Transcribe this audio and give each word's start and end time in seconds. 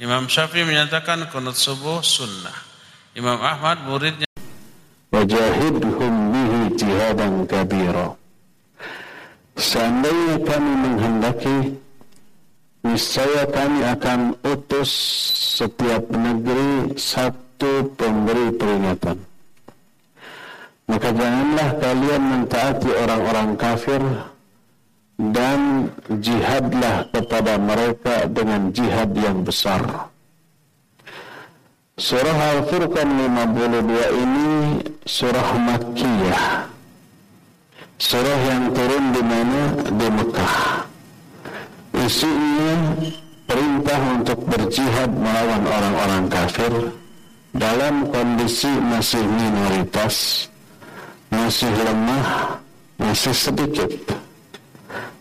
Imam 0.00 0.32
Syafi'i 0.32 0.64
menyatakan 0.64 1.28
kunut 1.28 1.60
subuh 1.60 2.00
sunnah. 2.00 2.56
Imam 3.12 3.36
Ahmad 3.36 3.84
muridnya 3.84 4.24
wajahidhum 5.12 6.14
bihi 6.32 6.60
jihadan 6.72 7.44
kabira. 7.44 8.16
Seandainya 9.60 10.40
kami 10.40 10.72
menghendaki 10.72 11.56
niscaya 12.80 13.44
kami 13.52 13.84
akan 13.84 14.20
utus 14.40 14.88
setiap 15.60 16.08
negeri 16.08 16.96
satu 16.96 17.92
pemberi 17.92 18.56
peringatan. 18.56 19.20
Maka 20.88 21.12
janganlah 21.12 21.70
kalian 21.76 22.22
mentaati 22.24 22.90
orang-orang 23.04 23.52
kafir 23.60 24.00
dan 25.28 25.92
jihadlah 26.08 27.04
kepada 27.12 27.60
mereka 27.60 28.24
dengan 28.24 28.72
jihad 28.72 29.12
yang 29.12 29.44
besar. 29.44 30.08
Surah 32.00 32.38
Al-Furqan 32.56 33.04
52 33.04 34.22
ini 34.24 34.80
surah 35.04 35.50
Makkiyah. 35.60 36.44
Surah 38.00 38.40
yang 38.48 38.72
turun 38.72 39.04
di 39.12 39.20
mana? 39.20 39.62
Di 39.84 40.08
Mekah. 40.08 40.56
Isinya 42.00 42.96
perintah 43.44 44.00
untuk 44.16 44.40
berjihad 44.48 45.12
melawan 45.12 45.68
orang-orang 45.68 46.24
kafir 46.32 46.72
dalam 47.52 48.08
kondisi 48.08 48.72
masih 48.88 49.20
minoritas, 49.20 50.48
masih 51.28 51.68
lemah, 51.84 52.56
masih 52.96 53.36
sedikit 53.36 53.92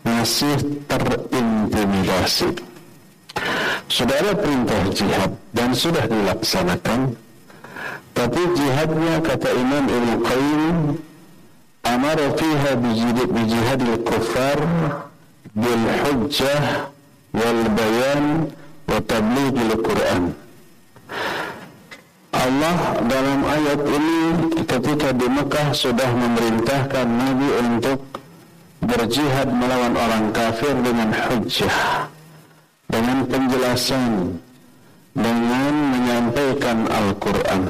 masih 0.04 0.58
terintimidasi. 0.88 2.50
Sudah 3.90 4.16
ada 4.22 4.34
perintah 4.38 4.82
jihad 4.94 5.32
dan 5.56 5.74
sudah 5.74 6.06
dilaksanakan, 6.06 7.18
tapi 8.14 8.42
jihadnya 8.54 9.24
kata 9.24 9.50
Imam 9.56 9.86
Ibn 9.90 10.10
Qayyim, 10.22 10.78
amara 11.88 12.28
fiha 12.38 12.72
bijihadil 12.78 13.98
kufar 14.06 14.60
bil 15.56 15.86
hujjah 16.06 16.92
wal 17.34 17.62
bayan 17.74 18.24
wa 18.86 19.00
tablighil 19.08 19.74
Quran. 19.82 20.24
Allah 22.30 22.78
dalam 23.10 23.40
ayat 23.42 23.82
ini 23.90 24.22
ketika 24.64 25.10
di 25.18 25.28
Mekah 25.28 25.74
sudah 25.74 26.10
memerintahkan 26.14 27.08
Nabi 27.10 27.48
untuk 27.66 28.00
berjihad 28.84 29.48
melawan 29.52 29.96
orang 29.96 30.26
kafir 30.32 30.72
dengan 30.80 31.10
hujjah 31.12 32.08
dengan 32.90 33.28
penjelasan 33.28 34.40
dengan 35.14 35.74
menyampaikan 35.94 36.78
Al-Quran. 36.90 37.62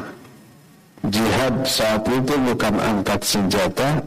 Jihad 1.10 1.64
saat 1.64 2.04
itu 2.06 2.36
bukan 2.36 2.76
angkat 2.78 3.24
senjata 3.24 4.04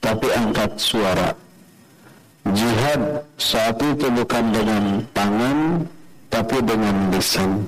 tapi 0.00 0.26
angkat 0.32 0.78
suara. 0.78 1.34
Jihad 2.48 3.26
saat 3.36 3.76
itu 3.82 4.06
bukan 4.08 4.44
dengan 4.54 4.84
tangan 5.12 5.58
tapi 6.32 6.56
dengan 6.64 6.96
lisan. 7.12 7.66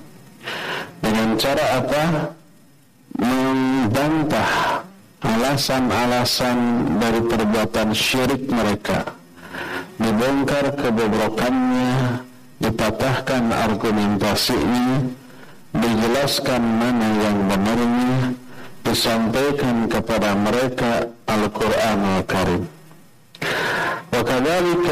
Dengan 1.02 1.34
cara 1.36 1.64
apa? 1.82 2.04
Membantah 3.18 4.80
alasan-alasan 5.21 6.59
dari 7.01 7.21
perbuatan 7.25 7.89
syirik 7.93 8.45
mereka 8.49 9.17
dibongkar 9.97 10.77
kebobrokannya 10.77 12.21
dipatahkan 12.61 13.43
argumentasinya 13.49 15.09
dijelaskan 15.73 16.61
mana 16.61 17.07
yang 17.21 17.37
benarnya 17.49 18.17
disampaikan 18.85 19.89
kepada 19.89 20.33
mereka 20.37 20.91
Al-Quran 21.27 21.99
Al-Karim 22.21 22.63
وكذلك 24.17 24.87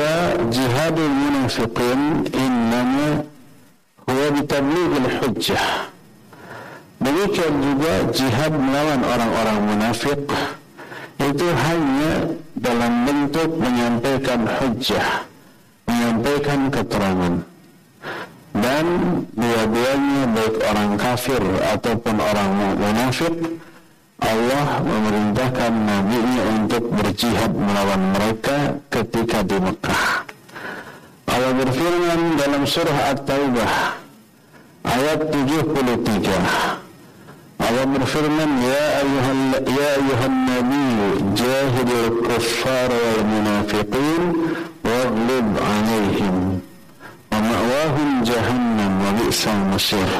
جهاد 0.54 0.98
المنافقين 1.00 2.02
إنما 2.36 3.24
هو 4.10 4.22
بتبليغ 4.38 4.92
الحجة 5.06 5.60
Demikian 7.01 7.55
juga 7.65 7.93
jihad 8.13 8.53
melawan 8.53 9.01
orang-orang 9.01 9.59
munafik 9.73 10.21
itu 11.17 11.47
hanya 11.49 12.13
dalam 12.61 12.93
bentuk 13.09 13.57
menyampaikan 13.57 14.45
hujjah, 14.45 15.25
menyampaikan 15.89 16.69
keterangan. 16.69 17.35
Dan 18.53 18.87
dua-duanya 19.33 20.23
baik 20.37 20.55
orang 20.61 20.91
kafir 21.01 21.41
ataupun 21.73 22.17
orang 22.21 22.51
munafik 22.77 23.33
Allah 24.21 24.85
memerintahkan 24.85 25.73
nabi-Nya 25.73 26.43
untuk 26.61 26.85
berjihad 26.93 27.57
melawan 27.57 28.13
mereka 28.13 28.77
ketika 28.93 29.41
di 29.41 29.57
Mekah. 29.57 30.29
Allah 31.33 31.53
berfirman 31.57 32.37
dalam 32.37 32.63
surah 32.69 33.17
At-Taubah 33.17 33.73
ayat 34.85 35.21
73 35.33 36.90
Allah 37.61 37.87
berfirman 37.87 38.51
ya 38.65 38.85
ayuhan 39.05 40.37
nabi 40.49 40.85
jahidil 41.37 42.11
kuffar 42.25 42.89
wal 42.89 43.23
munafiqin 43.29 44.23
waghlib 44.81 45.49
alaihim 45.61 46.37
wa 47.29 47.39
ma'wahum 47.39 48.09
jahannam 48.25 48.93
wa 49.05 49.11
bi'sal 49.21 49.61
masir 49.69 50.11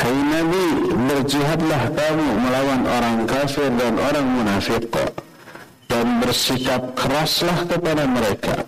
Hai 0.00 0.16
Nabi, 0.16 0.96
berjihadlah 0.96 1.82
kamu 1.92 2.26
melawan 2.40 2.82
orang 2.88 3.18
kafir 3.28 3.68
dan 3.76 4.00
orang 4.00 4.26
munafik 4.32 4.88
dan 5.92 6.06
bersikap 6.24 6.80
keraslah 6.96 7.68
kepada 7.68 8.08
mereka. 8.08 8.64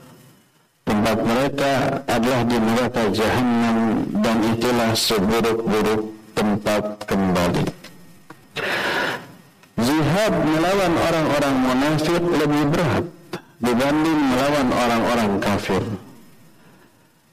Tempat 0.85 1.19
mereka 1.25 1.73
adalah 2.05 2.43
di 2.45 2.59
neraka 2.61 3.03
jahanam 3.17 4.05
dan 4.21 4.37
itulah 4.53 4.93
seburuk-buruk 4.93 6.22
tempat 6.35 6.83
kembali. 7.07 7.65
Jihad 9.83 10.33
melawan 10.45 10.95
orang-orang 10.95 11.57
munafik 11.59 12.23
lebih 12.23 12.63
berat 12.71 13.05
dibanding 13.63 14.21
melawan 14.21 14.69
orang-orang 14.75 15.31
kafir. 15.39 15.83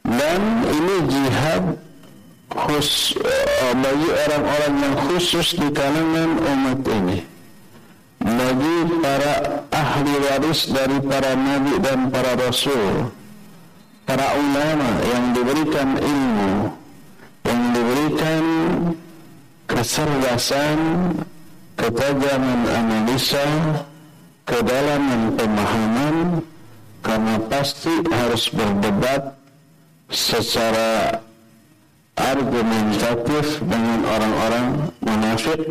Dan 0.05 0.41
ini 0.69 0.95
jihad 1.09 1.63
khus, 2.49 3.13
uh, 3.17 3.73
bagi 3.77 4.09
orang-orang 4.09 4.73
yang 4.81 4.95
khusus 5.09 5.57
di 5.57 5.67
kalangan 5.73 6.37
umat 6.37 6.81
ini. 6.85 7.19
Bagi 8.19 8.77
para 8.99 9.63
ahli 9.71 10.13
waris 10.27 10.69
dari 10.69 10.97
para 11.01 11.33
nabi 11.33 11.79
dan 11.79 12.11
para 12.11 12.35
rasul, 12.35 13.09
para 14.03 14.27
ulama 14.35 14.89
yang 15.07 15.25
diberikan 15.31 15.89
ilmu, 15.97 16.78
yang 18.09 18.17
diberikan 18.17 18.45
kecerdasan, 19.69 20.79
ketajaman 21.77 22.61
analisa, 22.65 23.45
kedalaman 24.45 25.37
pemahaman, 25.37 26.17
karena 27.05 27.35
pasti 27.47 27.93
harus 28.09 28.49
berdebat 28.49 29.37
secara 30.09 31.21
argumentatif 32.17 33.61
dengan 33.63 33.99
orang-orang 34.09 34.67
munafik, 35.05 35.61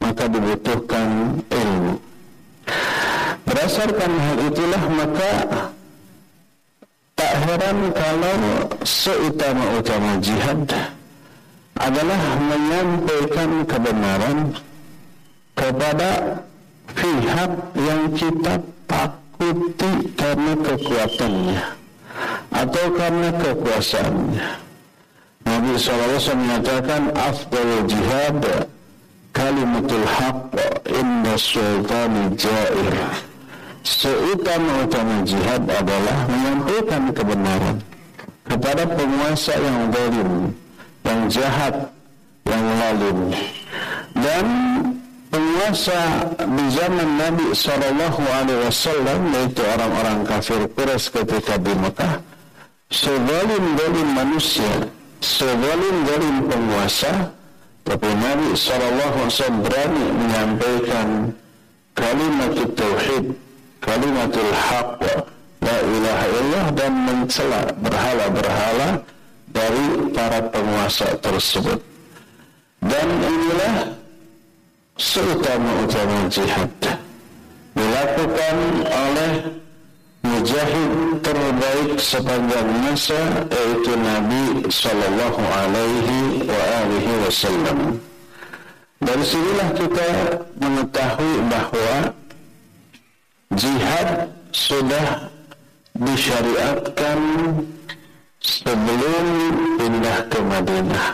maka 0.00 0.24
dibutuhkan 0.26 1.38
ilmu. 1.52 1.94
Berdasarkan 3.44 4.12
hal 4.18 4.36
itulah 4.50 4.82
maka 4.88 5.32
tak 7.14 7.32
heran 7.46 7.78
kalau 7.94 8.36
seutama-utama 8.82 10.18
jihad 10.18 10.66
adalah 11.78 12.20
menyampaikan 12.38 13.50
kebenaran 13.66 14.38
kepada 15.58 16.10
pihak 16.94 17.52
yang 17.74 18.02
kita 18.14 18.54
takuti 18.86 19.92
karena 20.14 20.52
kekuatannya 20.62 21.62
atau 22.54 22.84
karena 22.94 23.28
kekuasaannya. 23.34 24.48
Nabi 25.44 25.72
SAW 25.76 26.40
menyatakan 26.40 27.02
afdal 27.12 27.70
jihad 27.90 28.40
kalimatul 29.34 30.06
haq 30.06 30.54
inna 30.88 31.34
sultani 31.36 32.32
jair. 32.38 32.96
Seutama-utama 33.84 35.20
jihad 35.28 35.60
adalah 35.68 36.18
menyampaikan 36.32 37.12
kebenaran 37.12 37.76
kepada 38.48 38.88
penguasa 38.88 39.52
yang 39.60 39.92
zalim 39.92 40.30
yang 41.04 41.20
jahat, 41.30 41.74
yang 42.48 42.64
lalim. 42.80 43.18
Dan 44.16 44.46
penguasa 45.28 46.00
di 46.40 46.64
zaman 46.72 47.08
Nabi 47.20 47.46
Shallallahu 47.52 48.22
Alaihi 48.24 48.60
Wasallam 48.64 49.20
yaitu 49.36 49.62
orang-orang 49.62 50.18
kafir 50.24 50.60
Quraisy 50.72 51.12
ketika 51.12 51.60
di 51.60 51.74
Mekah, 51.76 52.14
sezalim-zalim 52.90 54.08
manusia, 54.16 54.72
sezalim-zalim 55.24 56.36
penguasa 56.48 57.32
tapi 57.84 58.08
Nabi 58.16 58.56
SAW 58.56 59.60
berani 59.60 60.06
menyampaikan 60.16 61.08
kalimat 61.92 62.56
tauhid 62.72 63.36
kalimatul 63.84 64.52
haq 64.56 65.00
la 65.60 65.76
ilaha 65.84 66.24
illallah 66.24 66.66
dan 66.72 66.92
mencela 67.04 67.60
berhala-berhala 67.84 68.88
dari 69.54 70.10
para 70.10 70.42
penguasa 70.50 71.14
tersebut 71.22 71.78
dan 72.82 73.06
inilah 73.22 73.94
seutama-utama 74.98 76.26
jihad 76.26 76.70
dilakukan 77.74 78.56
oleh 78.84 79.32
mujahid 80.26 80.92
terbaik 81.22 81.90
sepanjang 82.02 82.68
masa 82.82 83.20
yaitu 83.50 83.92
Nabi 83.94 84.44
Sallallahu 84.68 85.40
Alaihi 85.42 87.14
Wasallam. 87.26 87.98
Dari 89.04 89.24
sinilah 89.26 89.68
kita 89.76 90.08
mengetahui 90.58 91.34
bahwa 91.52 91.92
jihad 93.52 94.08
sudah 94.54 95.28
disyariatkan 95.94 97.18
sebelum 98.44 99.26
pindah 99.80 100.20
ke 100.28 100.40
Madinah. 100.44 101.10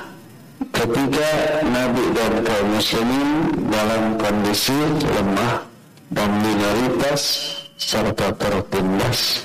Ketika 0.70 1.30
Nabi 1.64 2.04
dan 2.12 2.32
kaum 2.44 2.68
muslimin 2.76 3.30
dalam 3.70 4.04
kondisi 4.20 4.76
lemah 5.08 5.64
dan 6.12 6.30
minoritas 6.42 7.22
serta 7.80 8.28
tertindas 8.36 9.40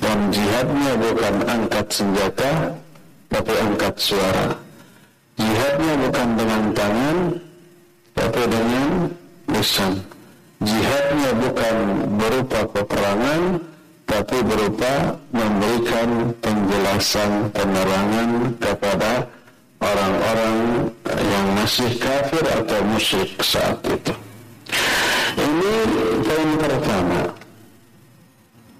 dan 0.00 0.32
jihadnya 0.32 0.92
bukan 0.96 1.34
angkat 1.44 1.86
senjata 1.92 2.72
tapi 3.28 3.52
angkat 3.60 3.94
suara 4.00 4.56
jihadnya 5.36 5.94
bukan 6.00 6.28
dengan 6.32 6.62
tangan 6.72 7.18
tapi 8.16 8.42
dengan 8.48 8.90
lisan 9.52 9.92
jihadnya 10.64 11.30
bukan 11.44 11.76
berupa 12.16 12.60
peperangan 12.72 13.42
tapi 14.04 14.38
berupa 14.44 15.16
memberikan 15.32 16.30
penjelasan 16.38 17.48
penerangan 17.50 18.30
kepada 18.60 19.26
orang-orang 19.80 20.56
yang 21.04 21.46
masih 21.56 21.90
kafir 21.96 22.44
atau 22.44 22.78
musyrik 22.92 23.36
saat 23.40 23.80
itu 23.88 24.12
ini 25.40 25.74
poin 26.22 26.50
pertama 26.60 27.20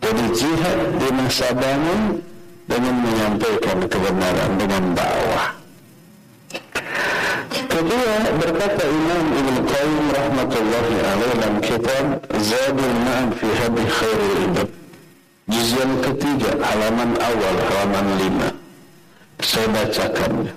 jadi 0.05 0.25
jihad 0.37 0.79
di 1.01 1.09
masa 1.17 1.49
bangun 1.57 2.21
dengan 2.69 2.95
menyampaikan 3.01 3.79
kebenaran 3.89 4.51
dengan 4.61 4.83
dakwah. 4.93 5.47
Kedua 7.73 8.15
berkata 8.37 8.85
Imam 8.85 9.25
Ibn 9.33 9.57
Qayyim 9.65 10.07
rahmatullahi 10.13 10.95
alaih 11.09 11.33
dalam 11.41 11.57
kitab 11.65 12.05
Zadul 12.39 12.97
Ma'ad 13.03 13.31
fi 13.35 13.49
Hadi 13.49 13.85
Khairul 13.89 14.37
Ibad. 14.47 14.84
Juz 15.49 15.77
yang 15.77 16.01
ketiga, 16.01 16.57
halaman 16.57 17.13
awal, 17.21 17.57
halaman 17.69 18.09
lima. 18.17 18.49
Saya 19.45 19.69
bacakannya. 19.69 20.53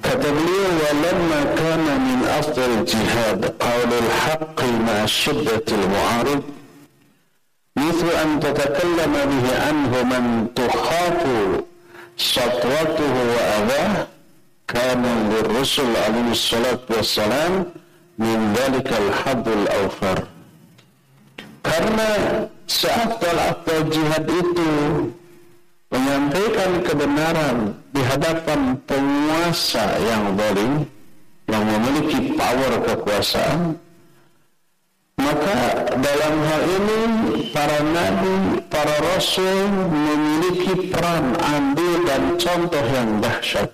Kata 0.00 0.28
beliau, 0.30 0.70
"Walamma 0.78 1.40
kana 1.58 1.92
min 2.06 2.20
afdal 2.38 2.76
jihad 2.86 3.40
qaulul 3.58 4.10
haqqi 4.22 4.70
ma'a 4.86 5.06
syiddatil 5.06 5.86
mu'arid 5.90 6.42
مثل 7.80 8.08
أن 8.22 8.40
تتكلم 8.40 9.12
به 9.30 9.46
عنه 9.66 9.92
من 10.02 10.24
تخاف 10.54 11.22
سطوته 12.18 13.14
وأذاه 13.34 14.06
كان 14.68 15.02
للرسل 15.32 15.96
عليه 16.04 16.28
الصلاة 16.30 16.84
والسلام 16.90 17.52
من 18.18 18.38
ذلك 18.58 18.90
الحظ 18.92 19.48
الأوفر 19.48 20.18
karena 21.60 22.10
seafdal-afdal 22.66 23.82
jihad 23.92 24.24
itu 24.26 24.72
menyampaikan 25.90 26.70
kebenaran 26.86 27.56
di 27.90 28.02
hadapan 28.04 28.78
penguasa 28.86 29.84
yang 30.06 30.38
zalim 30.38 30.72
yang 31.50 31.64
memiliki 31.66 32.38
power 32.38 32.72
kekuasaan 32.86 33.74
maka 35.20 35.58
dalam 36.00 36.34
hal 36.48 36.62
ini 36.80 37.00
para 37.52 37.78
nabi, 37.84 38.34
para 38.72 38.96
rasul 39.12 39.68
memiliki 39.92 40.88
peran 40.88 41.36
andil 41.36 42.08
dan 42.08 42.40
contoh 42.40 42.84
yang 42.88 43.20
dahsyat. 43.20 43.68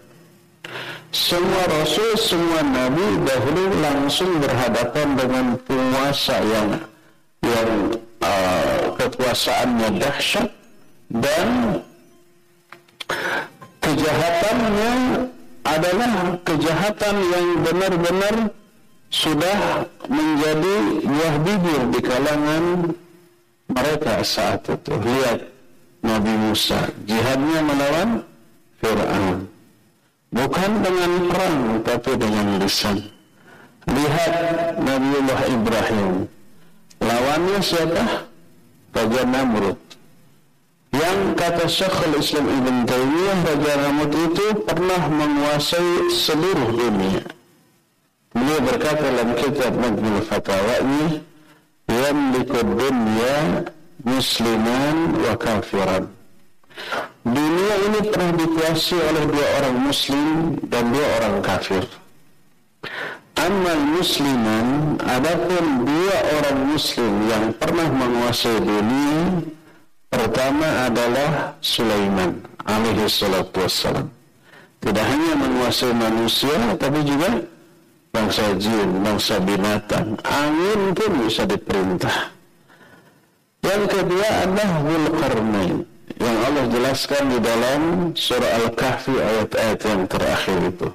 Semua 1.15 1.65
rasul, 1.71 2.19
semua 2.19 2.61
nabi 2.67 3.25
dahulu 3.25 3.65
langsung 3.79 4.43
berhadapan 4.43 5.09
dengan 5.15 5.47
penguasa 5.65 6.37
yang 6.45 6.83
yang 7.47 7.71
uh, 8.23 8.83
kekuasaannya 8.99 9.89
dahsyat 10.03 10.51
dan 11.15 11.49
kejahatannya 13.79 14.93
adalah 15.67 16.13
kejahatan 16.43 17.15
yang 17.31 17.47
benar-benar 17.63 18.37
sudah 19.11 19.87
menjadi 20.11 20.77
buah 21.07 21.35
bibir 21.43 21.81
di 21.95 22.01
kalangan 22.03 22.65
mereka 23.71 24.15
saat 24.23 24.63
itu. 24.67 24.93
Lihat 24.95 25.41
Nabi 26.03 26.33
Musa, 26.51 26.91
jihadnya 27.07 27.61
melawan 27.63 28.11
Fir'aun. 28.83 29.39
Bukan 30.35 30.71
dengan 30.83 31.13
perang, 31.31 31.59
tapi 31.87 32.13
dengan 32.19 32.47
lisan. 32.61 32.99
Lihat 33.87 34.33
Nabiullah 34.83 35.41
Ibrahim. 35.49 36.36
Lawannya 37.01 37.61
siapa? 37.61 38.03
Raja 38.97 39.23
Namrud. 39.29 39.81
Yang 40.97 41.21
kata 41.37 41.65
Syekhul 41.69 42.17
Islam 42.17 42.47
Ibn 42.49 42.75
Taymiyah, 42.89 43.39
Raja 43.45 43.75
Namrud 43.85 44.13
itu 44.17 44.47
pernah 44.65 45.03
menguasai 45.13 46.09
seluruh 46.09 46.73
dunia 46.73 47.37
Beliau 48.37 48.61
berkata 48.69 49.01
dalam 49.01 49.33
kitab 49.33 49.73
Majmul 49.81 50.21
Fatawanya, 50.29 51.25
"Yamliku 51.89 52.61
dunya 52.69 53.65
musliman 54.05 54.97
wa 55.25 55.33
kafiran." 55.41 56.05
Dunia 57.25 57.75
ini 57.89 58.01
pernah 58.13 58.37
dikuasai 58.37 59.01
oleh 59.01 59.25
dua 59.33 59.47
orang 59.57 59.77
muslim 59.89 60.29
dan 60.69 60.85
dua 60.93 61.07
orang 61.17 61.37
kafir. 61.41 61.85
Amal 63.37 63.81
musliman, 64.01 64.97
adapun 65.05 65.85
dua 65.85 66.17
orang 66.41 66.73
muslim 66.73 67.13
yang 67.29 67.53
pernah 67.61 67.85
menguasai 67.85 68.65
dunia, 68.65 69.45
pertama 70.09 70.89
adalah 70.89 71.53
Sulaiman 71.61 72.41
alaihi 72.65 73.05
salatu 73.05 73.61
wassalam. 73.61 74.09
Tidak 74.81 75.05
hanya 75.05 75.33
menguasai 75.37 75.93
manusia, 75.93 76.57
tapi 76.81 77.05
juga 77.05 77.45
bangsa 78.09 78.57
jin, 78.57 79.05
bangsa 79.05 79.37
binatang, 79.45 80.17
angin 80.25 80.97
pun 80.97 81.13
bisa 81.29 81.45
diperintah. 81.45 82.33
Yang 83.61 83.85
kedua 84.01 84.29
adalah 84.49 84.71
Zulkarnain 84.81 85.77
yang 86.17 86.37
Allah 86.49 86.65
jelaskan 86.73 87.23
di 87.29 87.39
dalam 87.45 87.81
surah 88.17 88.53
Al-Kahfi 88.65 89.15
ayat-ayat 89.21 89.81
yang 89.85 90.03
terakhir 90.09 90.59
itu. 90.73 90.89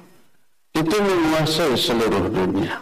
Itu 0.72 0.96
menguasai 0.96 1.76
seluruh 1.76 2.32
dunia. 2.32 2.80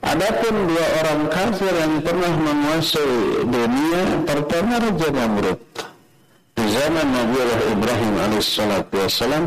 Adapun 0.00 0.72
dua 0.72 0.86
orang 1.04 1.22
kafir 1.28 1.68
yang 1.68 2.00
pernah 2.00 2.32
menguasai 2.32 3.44
dunia, 3.44 4.02
pertama 4.24 4.80
Raja 4.80 5.08
Namrud. 5.12 5.60
Di 6.56 6.64
zaman 6.64 7.06
Nabi 7.12 7.38
Ibrahim 7.76 8.14
alaihissalam 8.18 9.44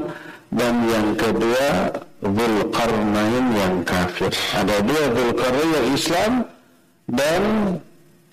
dan 0.53 0.75
yang 0.85 1.17
kedua 1.17 1.89
Zulkarnain 2.21 3.45
yang 3.57 3.75
kafir. 3.89 4.29
Ada 4.53 4.77
dua 4.85 5.03
Zulkarnain 5.09 5.69
yang 5.73 5.87
Islam 5.97 6.31
dan 7.09 7.43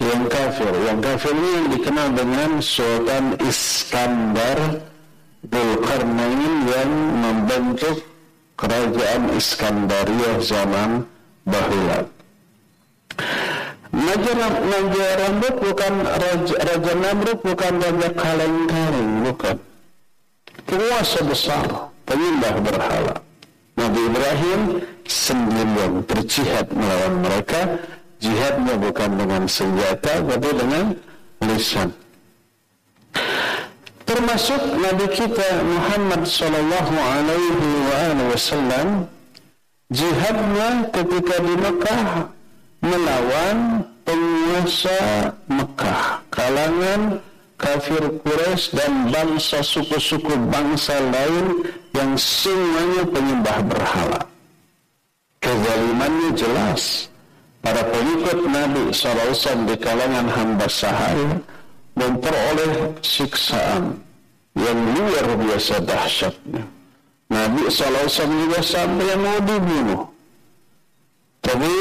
yang 0.04 0.22
kafir. 0.28 0.72
Yang 0.84 0.98
kafir 1.00 1.32
ini 1.32 1.50
yang 1.56 1.68
dikenal 1.72 2.08
dengan 2.12 2.50
Sultan 2.60 3.24
Iskandar 3.40 4.58
Zulkarnain 5.48 6.54
yang 6.68 6.92
membentuk 7.24 8.07
kerajaan 8.58 9.22
Iskandaria 9.38 10.32
zaman 10.42 11.06
bahula. 11.46 12.10
Raja, 13.88 15.08
Rambut 15.16 15.54
bukan 15.62 15.94
Raja, 16.04 16.54
Raja 16.60 16.92
Namrud 16.98 17.38
bukan 17.40 17.72
Raja 17.80 18.08
kaleng-kaleng, 18.12 19.10
bukan. 19.24 19.56
Penguasa 20.68 21.20
besar, 21.24 21.66
penyembah 22.04 22.54
berhala. 22.60 23.16
Nabi 23.78 24.00
Ibrahim 24.10 24.60
sendirian 25.06 26.02
berjihad 26.04 26.66
melawan 26.74 27.14
mereka 27.24 27.60
jihadnya 28.18 28.74
bukan 28.74 29.10
dengan 29.14 29.42
senjata 29.46 30.18
tapi 30.18 30.50
dengan 30.50 30.84
lisan 31.46 31.88
termasuk 34.08 34.62
Nabi 34.80 35.06
kita 35.12 35.48
Muhammad 35.68 36.24
sallallahu 36.24 36.94
alaihi 36.96 38.24
wasallam 38.32 39.04
jihadnya 39.92 40.88
ketika 40.96 41.36
di 41.44 41.54
Mekah 41.60 42.32
melawan 42.80 43.84
penguasa 44.08 45.00
Mekah 45.52 46.24
kalangan 46.32 47.20
kafir 47.60 48.00
Quraisy 48.24 48.72
dan 48.72 49.12
bangsa 49.12 49.60
suku-suku 49.60 50.32
bangsa 50.48 50.96
lain 51.12 51.68
yang 51.92 52.14
semuanya 52.16 53.04
penyembah 53.12 53.58
berhala. 53.66 54.20
Kezalimannya 55.42 56.30
jelas. 56.38 57.10
Para 57.58 57.82
pengikut 57.82 58.46
Nabi 58.46 58.94
SAW 58.94 59.66
di 59.66 59.76
kalangan 59.82 60.30
hamba 60.30 60.70
sahaya 60.70 61.42
memperoleh 61.98 62.94
siksaan 63.02 63.98
yang 64.54 64.78
luar 64.94 65.26
biasa 65.34 65.82
dahsyatnya. 65.82 66.62
Nabi 67.28 67.68
SAW 67.68 68.08
juga 68.08 68.60
sampai 68.64 69.04
yang 69.04 69.20
mau 69.20 69.38
dibunuh. 69.44 70.02
Tapi 71.44 71.74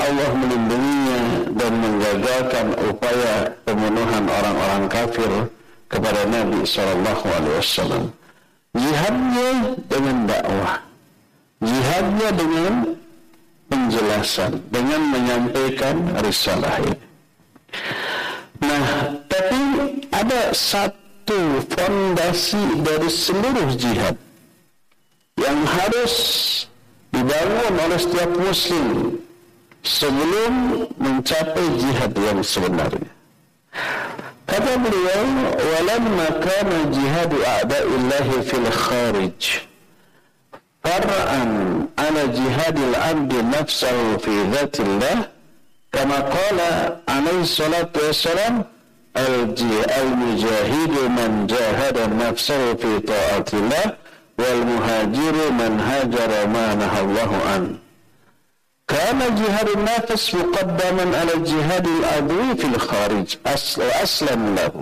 Allah 0.00 0.30
melindunginya 0.32 1.20
dan 1.52 1.72
menggagalkan 1.76 2.66
upaya 2.88 3.34
pembunuhan 3.68 4.24
orang-orang 4.24 4.84
kafir 4.88 5.30
kepada 5.92 6.20
Nabi 6.30 6.64
SAW. 6.64 8.08
Jihadnya 8.70 9.50
dengan 9.90 10.16
dakwah. 10.30 10.78
Jihadnya 11.60 12.28
dengan 12.32 12.74
penjelasan, 13.68 14.52
dengan 14.72 15.00
menyampaikan 15.12 15.96
risalah 16.24 16.80
ini. 16.80 16.98
Nah, 18.60 19.19
ada 20.20 20.52
satu 20.52 21.64
fondasi 21.72 22.60
dari 22.84 23.08
seluruh 23.08 23.72
jihad 23.80 24.16
yang 25.40 25.58
harus 25.64 26.14
dibangun 27.08 27.74
oleh 27.88 27.98
setiap 27.98 28.30
muslim 28.36 29.16
sebelum 29.80 30.84
mencapai 31.00 31.66
jihad 31.80 32.12
yang 32.20 32.40
sebenarnya. 32.44 33.10
Kata 34.44 34.72
beliau, 34.82 35.24
"Walamma 35.56 36.26
kana 36.42 36.78
jihadu 36.92 37.36
a'da'illahi 37.40 38.34
fil 38.44 38.68
kharij." 38.68 39.42
Far'an 40.84 41.50
ala 41.96 42.22
jihadil 42.28 42.94
'abdi 42.98 43.38
nafsahu 43.46 44.20
fi 44.20 44.34
dhatillah 44.52 45.16
kama 45.94 46.18
qala 46.28 46.70
alaihi 47.08 47.46
salatu 47.46 48.00
wassalam 48.04 48.64
al-mujahidu 49.19 51.09
man 51.09 51.47
jahada 51.47 52.07
nafsahu 52.07 52.75
fi 52.81 52.91
ta'atillah 53.05 53.85
wal 54.37 54.61
muhajiru 54.67 55.45
man 55.55 55.79
hajara 55.79 56.47
ma 56.47 56.75
nahallahu 56.75 57.37
an. 57.55 57.65
كان 58.87 59.17
جهاد 59.17 59.69
النافس 59.69 60.35
مقدما 60.35 61.17
على 61.17 61.33
جهاد 61.41 61.87
العدو 61.87 62.55
في 62.55 62.65
الخارج 62.75 63.27
وأسلم 63.81 64.41
له 64.55 64.73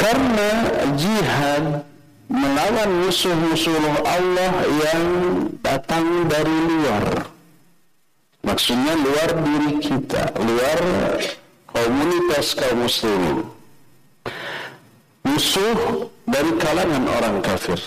karena 0.00 0.50
jihad 0.96 1.84
melawan 2.32 2.90
musuh-musuh 3.04 4.00
Allah 4.02 4.52
yang 4.64 5.06
datang 5.60 6.26
dari 6.26 6.56
luar 6.72 7.28
maksudnya 8.42 8.96
luar 8.96 9.30
diri 9.44 9.72
kita 9.78 10.32
luar 10.40 10.80
komunitas 11.77 12.57
kaum 12.57 12.89
muslimin. 12.89 13.37
Musuh 15.27 16.09
dari 16.25 16.51
kalangan 16.57 17.05
orang 17.05 17.37
kafir. 17.45 17.77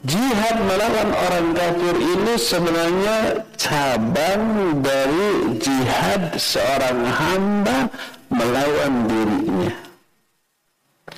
Jihad 0.00 0.56
melawan 0.64 1.10
orang 1.12 1.48
kafir 1.52 1.96
ini 1.96 2.34
sebenarnya 2.40 3.16
cabang 3.60 4.44
dari 4.80 5.28
jihad 5.60 6.34
seorang 6.40 7.04
hamba 7.04 7.78
melawan 8.32 8.94
dirinya. 9.08 9.72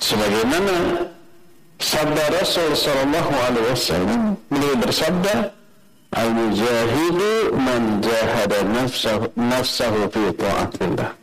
Sebagaimana 0.03 1.07
sabda 1.79 2.23
Rasul 2.43 2.75
sallallahu 2.75 3.33
alaihi 3.39 3.67
wasallam 3.71 4.21
beliau 4.51 4.75
bersabda 4.83 5.35
Al-mujahidu 6.13 7.57
man 7.57 7.97
jahada 7.97 8.61
nafsahu, 8.69 9.33
nafsahu 9.33 10.05
fi 10.13 10.29
ta'atillah 10.37 11.22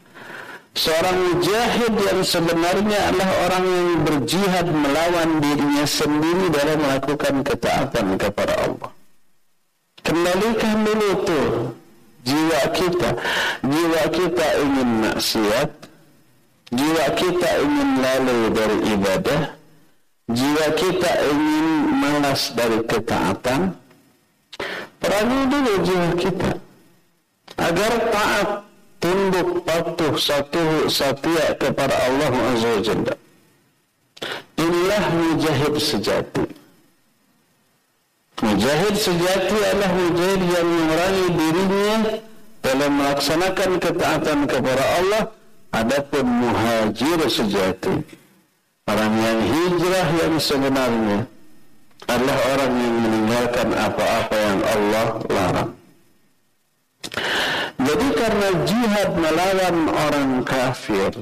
Seorang 0.70 1.18
mujahid 1.18 1.94
yang 1.98 2.22
sebenarnya 2.22 3.10
adalah 3.10 3.30
orang 3.50 3.64
yang 3.66 3.90
berjihad 4.06 4.66
melawan 4.70 5.42
dirinya 5.42 5.82
sendiri 5.82 6.46
dalam 6.54 6.78
melakukan 6.78 7.34
ketaatan 7.42 8.06
kepada 8.14 8.54
Allah. 8.70 8.90
Kembalikan 10.06 10.86
dulu 10.86 11.10
tuh 11.26 11.48
jiwa 12.22 12.62
kita. 12.70 13.10
Jiwa 13.66 14.02
kita 14.14 14.46
ingin 14.62 14.90
maksiat. 15.10 15.70
Jiwa 16.70 17.06
kita 17.18 17.50
ingin 17.66 17.90
lalai 17.98 18.42
dari 18.54 18.78
ibadah. 18.94 19.42
Jiwa 20.30 20.66
kita 20.78 21.12
ingin 21.34 21.66
malas 21.98 22.54
dari 22.54 22.78
ketaatan. 22.86 23.74
Perangi 25.02 25.40
dulu 25.50 25.72
jiwa 25.82 26.08
kita. 26.14 26.50
Agar 27.58 27.92
taat 28.14 28.69
tunduk 29.00 29.64
patuh 29.64 30.14
satu 30.20 30.86
setia 30.86 31.56
kepada 31.56 31.96
Allah 32.06 32.32
Azza. 32.52 33.16
Inilah 34.60 35.04
mujahid 35.16 35.74
sejati. 35.80 36.44
Mujahid 38.44 38.94
sejati 38.96 39.56
adalah 39.56 39.90
mujahid 39.96 40.40
yang 40.44 40.68
memerangi 40.68 41.26
dirinya 41.32 41.96
dalam 42.60 42.90
melaksanakan 43.00 43.70
ketaatan 43.80 44.38
kepada 44.44 44.84
Allah. 45.00 45.24
Adapun 45.70 46.26
muhajir 46.26 47.30
sejati, 47.30 48.02
orang 48.90 49.14
yang 49.22 49.38
hijrah 49.38 50.08
yang 50.18 50.34
sebenarnya 50.42 51.30
adalah 52.10 52.38
orang 52.50 52.72
yang 52.74 52.96
meninggalkan 52.98 53.68
apa-apa 53.78 54.34
yang 54.34 54.60
Allah 54.66 55.06
larang. 55.30 55.70
Jadi 57.79 58.07
karena 58.17 58.49
jihad 58.65 59.09
melawan 59.19 59.77
orang 59.91 60.31
kafir 60.47 61.13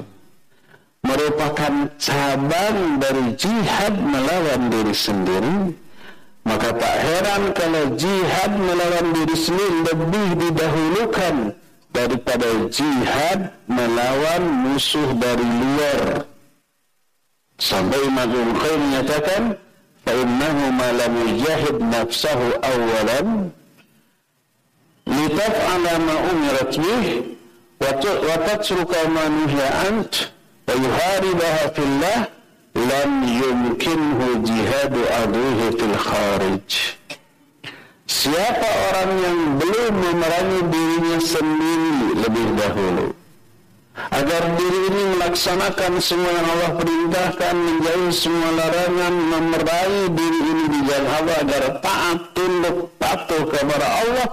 merupakan 1.03 1.73
cabang 1.99 3.01
dari 3.01 3.35
jihad 3.35 3.93
melawan 3.99 4.71
diri 4.71 4.95
sendiri, 4.95 5.75
maka 6.47 6.71
tak 6.71 6.95
heran 7.03 7.43
kalau 7.51 7.85
jihad 7.99 8.51
melawan 8.55 9.07
diri 9.11 9.35
sendiri 9.35 9.77
lebih 9.83 10.27
didahulukan 10.39 11.35
daripada 11.91 12.49
jihad 12.71 13.51
melawan 13.67 14.43
musuh 14.63 15.09
dari 15.19 15.43
luar. 15.43 16.25
Sampai 17.59 17.99
Imam 18.03 18.31
Qayyim 18.59 18.81
menyatakan, 18.91 19.43
فَإِنَّهُ 20.03 20.57
مَا 20.75 20.89
لَمْ 20.99 21.13
يُجَاهِدْ 21.15 21.79
نَفْسَهُ 21.79 22.39
أَوَّلًا 22.59 23.19
litaf 25.08 25.56
ala 25.72 25.94
ma 26.04 26.14
umirat 26.30 26.72
bih 26.76 27.06
wa 27.80 28.36
tatruka 28.44 29.00
ma 29.08 29.24
nuhiya 29.28 29.68
ant 29.88 30.12
wa 30.68 30.74
yuharibaha 30.76 31.64
fillah 31.72 32.18
lam 32.76 33.12
yumkinhu 33.26 34.26
jihadu 34.46 35.00
aduhi 35.22 35.66
fil 35.78 35.96
kharij. 35.98 36.70
Siapa 38.08 38.68
orang 38.88 39.12
yang 39.20 39.40
belum 39.60 39.94
memerangi 39.94 40.60
dirinya 40.72 41.18
sendiri 41.20 42.18
lebih 42.24 42.48
dahulu? 42.56 43.06
Agar 44.14 44.42
diri 44.56 44.80
ini 44.88 45.02
melaksanakan 45.18 45.92
semua 45.98 46.30
yang 46.30 46.48
Allah 46.48 46.72
perintahkan, 46.78 47.54
menjauhi 47.58 48.14
semua 48.14 48.48
larangan, 48.54 49.14
memerangi 49.14 50.04
diri 50.14 50.40
ini 50.40 50.64
di 50.70 50.80
jalan 50.86 51.08
Allah 51.18 51.36
agar 51.42 51.64
taat, 51.82 52.18
tunduk, 52.32 52.94
patuh 52.96 53.42
kepada 53.50 53.86
Allah, 54.06 54.26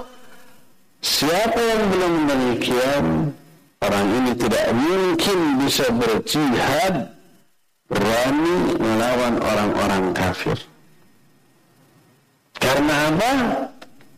Siapa 1.05 1.61
yang 1.61 1.83
belum 1.93 2.13
demikian, 2.25 3.29
orang 3.77 4.07
ini 4.09 4.33
tidak 4.41 4.73
mungkin 4.73 5.39
bisa 5.61 5.85
berjihad 5.93 7.13
berani 7.85 8.73
melawan 8.81 9.37
orang-orang 9.37 10.05
kafir. 10.17 10.57
Karena 12.57 13.13
apa? 13.13 13.33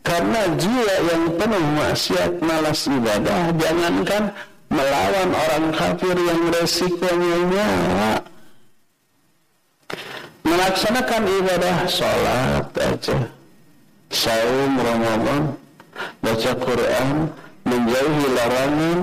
Karena 0.00 0.40
jiwa 0.56 0.96
yang 1.12 1.24
penuh 1.36 1.64
maksiat 1.76 2.32
malas 2.40 2.88
ibadah, 2.88 3.52
jangankan 3.60 4.32
melawan 4.72 5.30
orang 5.36 5.66
kafir 5.76 6.16
yang 6.16 6.40
resikonya 6.56 7.36
nyawa. 7.52 8.12
Melaksanakan 10.40 11.22
ibadah 11.36 11.76
sholat 11.84 12.72
aja, 12.80 13.28
saum 14.08 14.72
Ramadan, 14.80 15.67
baca 16.20 16.52
Quran, 16.58 17.08
menjauhi 17.66 18.26
larangan, 18.32 18.98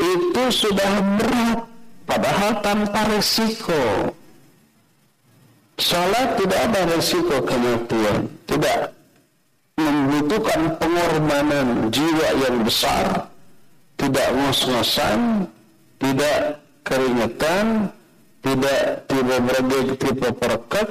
itu 0.00 0.42
sudah 0.50 0.92
berat 1.18 1.60
padahal 2.04 2.52
tanpa 2.60 3.00
resiko. 3.14 4.12
Salat 5.74 6.38
tidak 6.38 6.60
ada 6.70 6.80
resiko 6.94 7.42
kematian, 7.42 8.30
tidak 8.46 8.94
membutuhkan 9.74 10.78
pengorbanan 10.78 11.90
jiwa 11.90 12.28
yang 12.46 12.62
besar, 12.62 13.26
tidak 13.98 14.28
ngos-ngosan, 14.38 15.50
tidak 15.98 16.62
keringetan, 16.86 17.90
tidak 18.44 19.02
tiba 19.10 19.36
bergeg, 19.42 19.86
tiba 19.98 20.28
perket, 20.30 20.88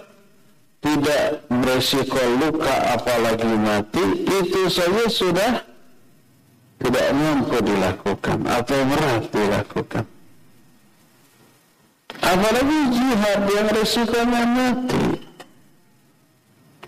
tidak 0.83 1.47
beresiko 1.47 2.19
luka 2.43 2.75
apalagi 2.91 3.55
mati, 3.55 4.05
itu 4.27 4.61
saja 4.67 5.07
sudah 5.07 5.51
tidak 6.83 7.07
mampu 7.15 7.57
dilakukan 7.63 8.43
atau 8.43 8.79
berat 8.91 9.23
dilakukan. 9.31 10.05
Apalagi 12.19 12.79
jihad 12.91 13.41
yang 13.47 13.67
resikonya 13.71 14.43
mati. 14.43 15.05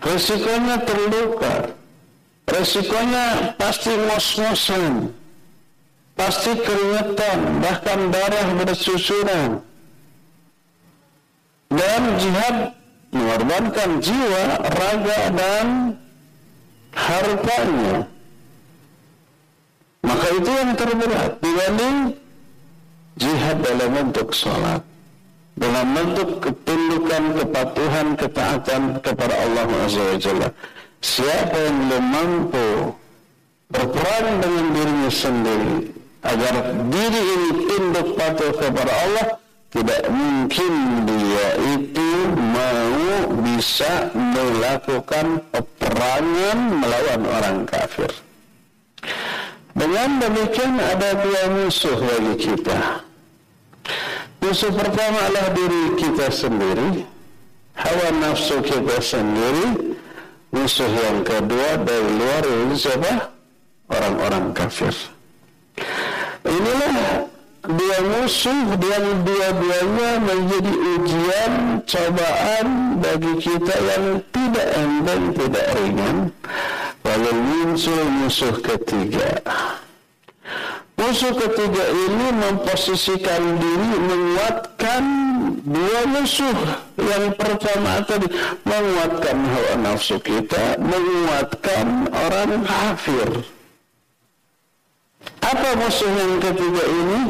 Resikonya 0.04 0.76
terluka. 0.84 1.54
Resikonya 2.46 3.56
pasti 3.56 3.92
ngos-ngosan. 3.96 4.94
Pasti 6.16 6.52
keringetan, 6.56 7.60
bahkan 7.60 8.08
darah 8.08 8.48
bersusuran. 8.60 9.60
Dan 11.68 12.02
jihad 12.16 12.72
mengorbankan 13.16 13.90
jiwa, 14.04 14.44
raga, 14.60 15.20
dan 15.32 15.66
hartanya. 16.92 18.04
Maka 20.04 20.26
itu 20.36 20.50
yang 20.52 20.72
terberat 20.76 21.30
dibanding 21.40 21.96
jihad 23.16 23.56
dalam 23.64 23.90
bentuk 23.90 24.30
sholat 24.30 24.84
dalam 25.56 25.86
bentuk 25.96 26.30
ketundukan, 26.44 27.22
kepatuhan, 27.32 28.06
ketaatan 28.14 28.82
kepada 29.00 29.34
Allah 29.34 29.68
Azza 29.88 30.04
wa 30.04 30.18
Jalla. 30.20 30.48
Siapa 31.00 31.56
yang 31.56 31.76
belum 31.88 32.04
mampu 32.12 32.68
berperang 33.72 34.36
dengan 34.44 34.66
dirinya 34.76 35.10
sendiri 35.12 35.76
agar 36.22 36.54
diri 36.92 37.22
ini 37.24 37.50
tunduk 37.72 38.08
patuh 38.20 38.52
kepada 38.52 38.92
Allah, 38.92 39.26
tidak 39.74 40.02
mungkin 40.08 40.72
dia 41.04 41.48
itu 41.74 42.10
mau 42.36 43.34
bisa 43.42 44.14
melakukan 44.14 45.42
peperangan 45.50 46.58
melawan 46.80 47.22
orang 47.26 47.58
kafir. 47.66 48.10
Dengan 49.76 50.22
demikian 50.22 50.80
ada 50.80 51.20
dua 51.20 51.42
musuh 51.52 51.98
bagi 52.00 52.48
kita. 52.48 53.04
Musuh 54.40 54.72
pertama 54.72 55.20
adalah 55.26 55.52
diri 55.52 55.82
kita 56.00 56.32
sendiri, 56.32 57.04
hawa 57.76 58.08
nafsu 58.16 58.62
kita 58.64 59.02
sendiri. 59.02 59.98
Musuh 60.54 60.88
yang 60.88 61.20
kedua 61.26 61.82
dari 61.84 62.08
luar 62.16 62.44
itu 62.46 62.88
siapa? 62.88 63.34
Orang-orang 63.92 64.54
kafir. 64.56 64.94
Inilah 66.46 67.26
dua 67.66 67.98
musuh 68.14 68.78
yang 68.78 69.06
dua-duanya 69.26 70.10
menjadi 70.22 70.74
ujian, 70.96 71.52
cobaan 71.82 72.66
bagi 73.02 73.32
kita 73.42 73.74
yang 73.74 74.06
tidak 74.30 74.68
enteng, 74.78 75.24
tidak 75.34 75.66
ringan. 75.74 76.16
Lalu 77.06 77.32
muncul 77.34 78.02
musuh 78.22 78.54
ketiga. 78.62 79.30
Musuh 80.96 81.34
ketiga 81.36 81.84
ini 81.92 82.26
memposisikan 82.34 83.42
diri 83.60 83.90
menguatkan 84.00 85.04
dua 85.66 86.00
musuh. 86.08 86.58
Yang 86.96 87.24
pertama 87.36 88.00
tadi 88.06 88.26
menguatkan 88.64 89.36
hawa 89.38 89.74
nafsu 89.82 90.16
kita, 90.18 90.80
menguatkan 90.80 92.10
orang 92.10 92.64
kafir. 92.64 93.28
Apa 95.46 95.68
musuh 95.78 96.10
yang 96.10 96.42
ketiga 96.42 96.82
ini? 96.90 97.20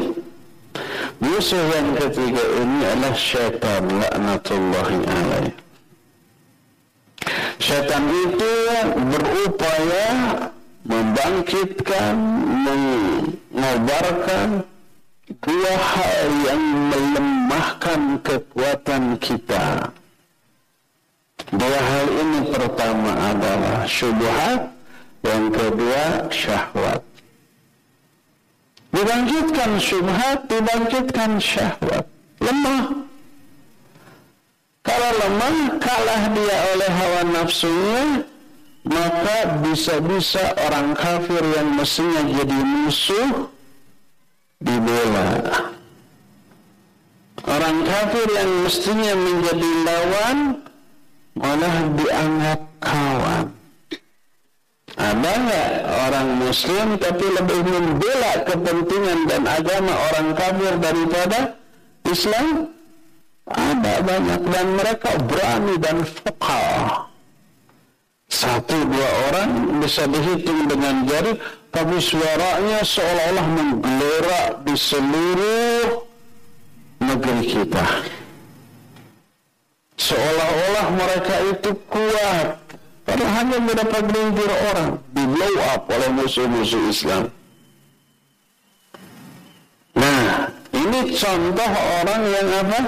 Musuh 1.17 1.65
yang 1.73 1.97
ketiga 1.97 2.45
ini 2.61 2.85
adalah 2.85 3.17
syaitan 3.17 3.83
laknatullahi 3.89 4.97
alaih. 5.01 5.55
Syaitan 7.57 8.05
itu 8.05 8.53
berupaya 8.93 10.09
membangkitkan, 10.85 12.15
mengobarkan 13.49 14.61
dua 15.41 15.73
hal 15.73 16.25
yang 16.45 16.63
melemahkan 16.93 18.21
kekuatan 18.21 19.17
kita. 19.17 19.89
Dua 21.49 21.79
hal 21.81 22.07
ini 22.13 22.39
pertama 22.53 23.11
adalah 23.33 23.89
syubhat, 23.89 24.69
yang 25.25 25.49
kedua 25.49 26.29
syahwat. 26.29 27.06
Dibangkitkan 28.91 29.71
syubhat, 29.77 30.47
dibangkitkan 30.47 31.31
syahwat. 31.37 32.07
Lemah. 32.39 33.03
Kalau 34.87 35.11
lemah, 35.19 35.57
kalah 35.83 36.23
dia 36.31 36.57
oleh 36.71 36.91
hawa 36.95 37.21
nafsunya, 37.27 38.23
maka 38.87 39.59
bisa-bisa 39.59 40.55
orang 40.55 40.95
kafir 40.95 41.43
yang 41.43 41.75
mestinya 41.75 42.23
jadi 42.23 42.59
musuh 42.63 43.51
dibela. 44.63 45.29
Orang 47.43 47.77
kafir 47.83 48.27
yang 48.31 48.51
mestinya 48.63 49.13
menjadi 49.15 49.69
lawan 49.83 50.37
malah 51.35 51.75
dianggap 51.95 52.59
kawan. 52.79 53.56
Ada 54.97 55.31
nggak 55.45 55.69
orang 56.09 56.29
muslim 56.41 56.87
tapi 56.97 57.25
lebih 57.37 57.61
membela 57.63 58.33
kepentingan 58.49 59.19
dan 59.29 59.43
agama 59.45 59.93
orang 60.11 60.27
kafir 60.33 60.73
daripada 60.81 61.39
Islam? 62.09 62.73
Ada 63.47 63.93
banyak 64.03 64.41
dan 64.51 64.67
mereka 64.75 65.11
berani 65.23 65.75
dan 65.79 66.03
fuqah 66.03 67.07
satu 68.27 68.75
dua 68.75 69.09
orang 69.31 69.79
bisa 69.79 70.03
dihitung 70.03 70.67
dengan 70.67 71.07
jari, 71.07 71.31
tapi 71.71 71.95
suaranya 71.95 72.83
seolah-olah 72.83 73.47
menggelora 73.55 74.43
di 74.67 74.75
seluruh 74.75 75.87
negeri 76.99 77.43
kita. 77.47 77.87
Seolah-olah 79.97 80.87
mereka 80.91 81.35
itu 81.55 81.71
kuat, 81.87 82.66
padahal 83.07 83.31
hanya 83.39 83.57
mendapat 83.63 84.03
gelintir 84.11 84.51
orang, 84.75 84.91
di 85.15 85.23
blow 85.23 85.55
up 85.71 85.81
oleh 85.87 86.09
musuh-musuh 86.11 86.83
Islam. 86.91 87.23
Nah, 89.95 90.51
ini 90.75 90.99
contoh 91.15 91.71
orang 92.03 92.21
yang 92.27 92.49
apa? 92.67 92.81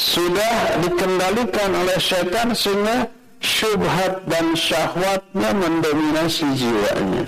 sudah 0.00 0.80
dikendalikan 0.80 1.70
oleh 1.76 1.98
setan 2.00 2.56
sehingga 2.56 3.04
syubhat 3.42 4.24
dan 4.24 4.56
syahwatnya 4.56 5.50
mendominasi 5.52 6.46
jiwanya. 6.56 7.24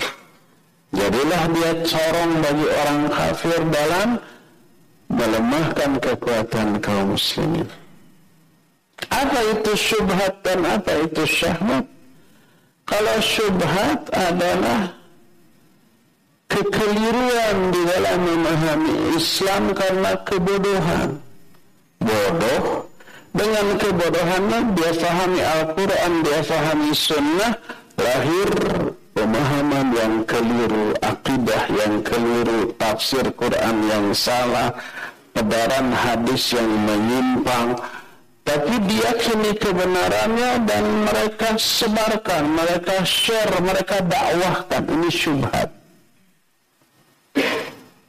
Jadilah 0.93 1.43
dia 1.53 1.71
corong 1.89 2.31
bagi 2.41 2.67
orang 2.69 3.01
kafir 3.09 3.61
dalam 3.73 4.09
melemahkan 5.09 5.91
kekuatan 5.97 6.67
kaum 6.81 7.17
muslimin. 7.17 7.65
Apa 9.09 9.39
itu 9.57 9.71
syubhat 9.75 10.41
dan 10.45 10.63
apa 10.63 10.91
itu 11.05 11.23
syahwat? 11.27 11.85
Kalau 12.83 13.17
syubhat 13.23 14.01
adalah 14.11 14.91
kekeliruan 16.53 17.57
di 17.73 17.81
dalam 17.89 18.19
memahami 18.21 18.95
Islam 19.17 19.73
karena 19.73 20.11
kebodohan 20.21 21.09
bodoh 21.97 22.85
dengan 23.33 23.67
kebodohannya 23.81 24.59
dia 24.77 24.91
fahami 24.93 25.41
Al-Quran 25.41 26.13
dia 26.21 26.41
fahami 26.45 26.91
Sunnah 26.93 27.57
lahir 27.97 28.49
pemahaman 29.17 29.87
yang 29.97 30.15
keliru 30.29 30.93
akidah 31.01 31.63
yang 31.73 32.05
keliru 32.05 32.69
tafsir 32.77 33.25
Quran 33.33 33.89
yang 33.89 34.05
salah 34.13 34.69
pedaran 35.33 35.89
hadis 35.89 36.53
yang 36.53 36.69
menyimpang 36.85 37.73
tapi 38.43 38.75
diyakini 38.85 39.51
kebenarannya 39.55 40.51
dan 40.67 40.83
mereka 41.07 41.55
sebarkan 41.55 42.43
mereka 42.51 43.01
share 43.07 43.55
mereka 43.63 44.03
dakwahkan 44.03 44.83
ini 44.87 45.09
syubhat 45.09 45.71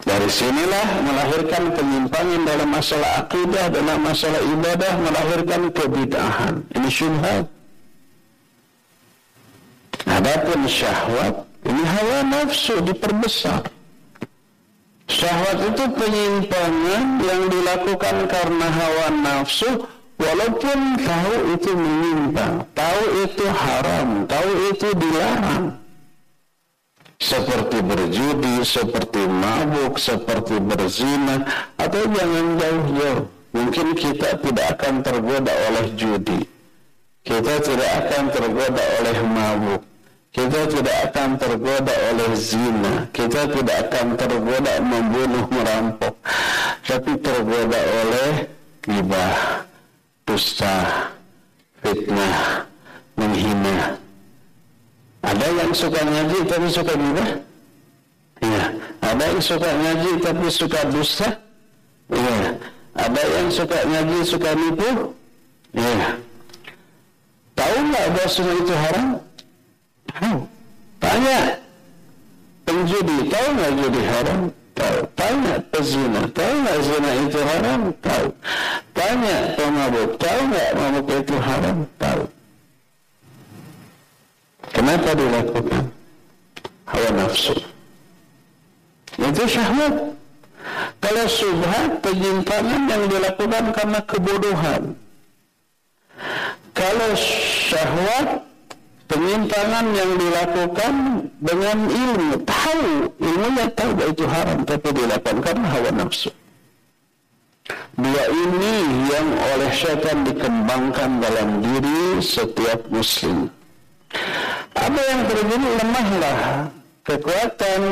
dari 0.05 0.29
sinilah 0.29 0.89
melahirkan 1.01 1.73
penyimpangan 1.73 2.45
dalam 2.45 2.69
masalah 2.69 3.25
akidah, 3.25 3.73
dalam 3.73 3.99
masalah 4.05 4.37
ibadah, 4.53 4.93
melahirkan 5.01 5.63
kebid'ahan. 5.73 6.55
Ini 6.77 6.89
syubhat. 6.93 7.49
Adapun 10.05 10.69
syahwat, 10.69 11.35
ini 11.65 11.83
hawa 11.89 12.19
nafsu 12.29 12.85
diperbesar. 12.85 13.65
Syahwat 15.09 15.73
itu 15.73 15.85
penyimpangan 15.97 17.05
yang 17.25 17.43
dilakukan 17.49 18.17
karena 18.29 18.67
hawa 18.69 19.07
nafsu 19.25 19.89
walaupun 20.17 20.79
tahu 21.01 21.35
itu 21.55 21.71
menyimpang, 21.75 22.55
tahu 22.75 23.03
itu 23.27 23.45
haram, 23.49 24.09
tahu 24.27 24.51
itu 24.71 24.89
dilarang. 24.97 25.65
Seperti 27.19 27.79
berjudi, 27.81 28.55
seperti 28.67 29.23
mabuk, 29.25 29.97
seperti 29.97 30.61
berzina, 30.61 31.41
atau 31.81 32.03
jangan 32.11 32.47
jauh-jauh. 32.61 33.25
Mungkin 33.55 33.87
kita 33.95 34.43
tidak 34.43 34.67
akan 34.77 34.95
tergoda 35.01 35.53
oleh 35.71 35.87
judi. 35.95 36.41
Kita 37.25 37.55
tidak 37.65 37.91
akan 38.05 38.25
tergoda 38.29 38.85
oleh 39.01 39.17
mabuk 39.25 39.83
kita 40.35 40.67
tidak 40.67 40.97
akan 41.15 41.39
tergoda 41.39 41.95
oleh 42.11 42.35
zina. 42.35 43.07
Kita 43.15 43.47
tidak 43.55 43.87
akan 43.87 44.19
tergoda 44.19 44.83
membunuh, 44.83 45.47
merampok. 45.47 46.15
Tapi 46.83 47.15
tergoda 47.23 47.81
oleh 48.03 48.51
gibah, 48.83 49.63
dusta, 50.25 51.09
fitnah, 51.85 52.67
menghina. 53.17 53.97
Ada 55.25 55.47
yang 55.57 55.73
suka 55.73 56.01
ngaji 56.05 56.39
tapi 56.45 56.69
suka 56.69 56.93
gibah? 56.93 57.31
Iya. 58.45 58.65
Ada 59.01 59.25
yang 59.33 59.41
suka 59.41 59.71
ngaji 59.73 60.11
tapi 60.21 60.47
suka 60.53 60.81
dusta? 60.93 61.29
Iya. 62.13 62.61
Ada 62.95 63.23
yang 63.41 63.49
suka 63.49 63.79
ngaji 63.89 64.19
suka 64.25 64.51
nipu? 64.53 64.91
Iya. 65.73 66.09
Tahu 67.55 67.77
nggak 67.89 68.07
bahwa 68.13 68.53
itu 68.53 68.75
haram? 68.75 69.09
Tahu. 70.11 70.37
Tanya 71.01 71.39
penjudi, 72.65 73.17
tahu 73.29 73.47
nggak 73.55 73.73
judi 73.77 74.03
haram? 74.09 74.41
Tahu. 74.75 74.99
Tanya 75.15 75.57
pezina, 75.71 76.23
tahu 76.35 76.53
nggak 76.67 76.79
zina 76.83 77.11
itu 77.23 77.41
haram? 77.41 77.81
Tahu. 78.03 78.27
Tanya 78.91 79.37
pemabuk, 79.55 80.11
tahu 80.19 80.41
nggak 80.51 80.71
mabuk 80.75 81.09
itu 81.15 81.37
haram? 81.39 81.77
Tahu. 81.99 82.23
Kenapa 84.75 85.11
dilakukan? 85.15 85.85
Hawa 86.91 87.11
nafsu. 87.15 87.55
Itu 89.15 89.43
syahwat. 89.47 89.95
Kalau 90.99 91.27
subhat, 91.29 91.91
penyimpangan 92.03 92.83
yang 92.91 93.05
dilakukan 93.07 93.65
karena 93.71 94.01
kebodohan. 94.03 94.83
Kalau 96.75 97.11
syahwat, 97.15 98.43
penyimpangan 99.09 99.87
yang 99.93 100.11
dilakukan 100.17 100.95
dengan 101.41 101.79
ilmu. 101.89 102.31
Tahu 102.45 102.85
ilmunya 103.21 103.67
tahu 103.77 103.91
bahwa 103.97 104.11
itu 104.11 104.25
haram 104.25 104.59
tapi 104.65 104.89
dilakukan 104.93 105.37
karena 105.45 105.67
hawa 105.69 105.91
nafsu. 105.93 106.31
Dua 107.95 108.25
ini 108.29 108.75
yang 109.09 109.29
oleh 109.55 109.71
syaitan 109.73 110.27
dikembangkan 110.27 111.11
dalam 111.23 111.49
diri 111.63 112.21
setiap 112.21 112.85
muslim. 112.91 113.49
Apa 114.75 115.01
yang 115.01 115.21
terjadi? 115.31 115.69
Lemahlah 115.81 116.41
kekuatan 117.07 117.83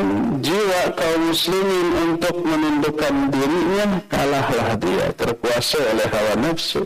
jiwa 0.42 0.83
kaum 0.92 1.20
muslimin 1.31 1.87
untuk 2.11 2.37
menundukkan 2.42 3.14
dirinya. 3.33 3.87
Kalahlah 4.11 4.77
dia 4.77 5.07
terkuasai 5.16 5.83
oleh 5.96 6.07
hawa 6.11 6.35
nafsu 6.51 6.85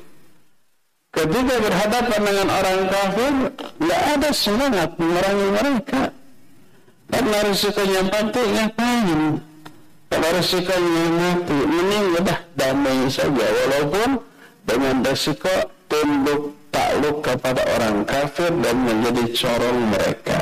Ketika 1.16 1.54
berhadapan 1.64 2.20
dengan 2.28 2.48
orang 2.52 2.80
kafir, 2.92 3.32
tidak 3.56 4.02
ada 4.04 4.30
semangat 4.36 4.90
memerangi 5.00 5.48
mereka. 5.48 6.02
Karena 7.08 7.38
risikonya 7.48 8.02
mati, 8.04 8.42
ngapain? 8.44 9.20
Kalau 10.12 10.30
risikonya 10.36 11.04
mati, 11.16 11.58
mending 11.64 12.06
udah 12.20 12.38
damai 12.52 13.08
saja. 13.08 13.46
Walaupun 13.48 14.20
dengan 14.68 14.94
risiko 15.08 15.54
tunduk 15.88 16.52
takluk 16.68 17.24
kepada 17.24 17.62
orang 17.64 18.04
kafir 18.04 18.52
dan 18.60 18.76
menjadi 18.84 19.24
corong 19.32 19.78
mereka. 19.88 20.40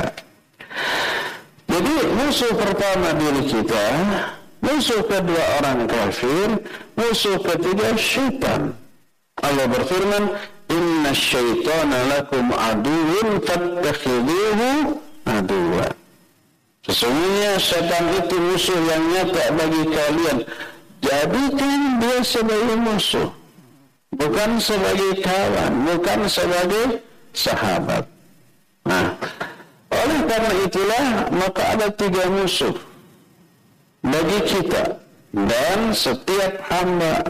Jadi 1.70 1.94
musuh 2.18 2.52
pertama 2.58 3.14
diri 3.14 3.42
kita, 3.46 3.87
musuh 4.58 5.06
kedua 5.06 5.44
orang 5.62 5.87
kafir, 5.87 6.48
musuh 6.98 7.38
ketiga 7.38 7.94
syaitan. 7.94 8.74
Allah 9.42 9.66
berfirman, 9.66 10.22
inna 10.68 11.11
syaitana 11.12 11.98
lakum 12.12 12.46
aduun 12.53 13.29
fattakhiduhu 13.44 14.98
aduwa 15.27 15.88
sesungguhnya 16.85 17.57
syaitan 17.57 18.05
itu 18.12 18.37
musuh 18.37 18.79
yang 18.92 19.05
nyata 19.09 19.44
bagi 19.57 19.83
kalian. 19.88 20.38
Jadikan 21.05 21.81
dia 22.00 22.18
sebagai 22.24 22.77
musuh. 22.81 23.29
Bukan 24.14 24.57
sebagai 24.62 25.20
kawan 25.20 25.72
bukan 25.85 26.20
sebagai 26.31 27.03
sahabat. 27.35 28.05
Nah 28.87 29.16
oleh 29.90 30.20
karena 30.29 30.53
itulah 30.64 31.07
maka 31.35 31.62
ada 31.77 31.88
tiga 31.92 32.24
musuh 32.31 32.74
bagi 34.05 34.40
kita. 34.44 35.00
Dan 35.35 35.90
setiap 35.90 36.62
hamba 36.70 37.27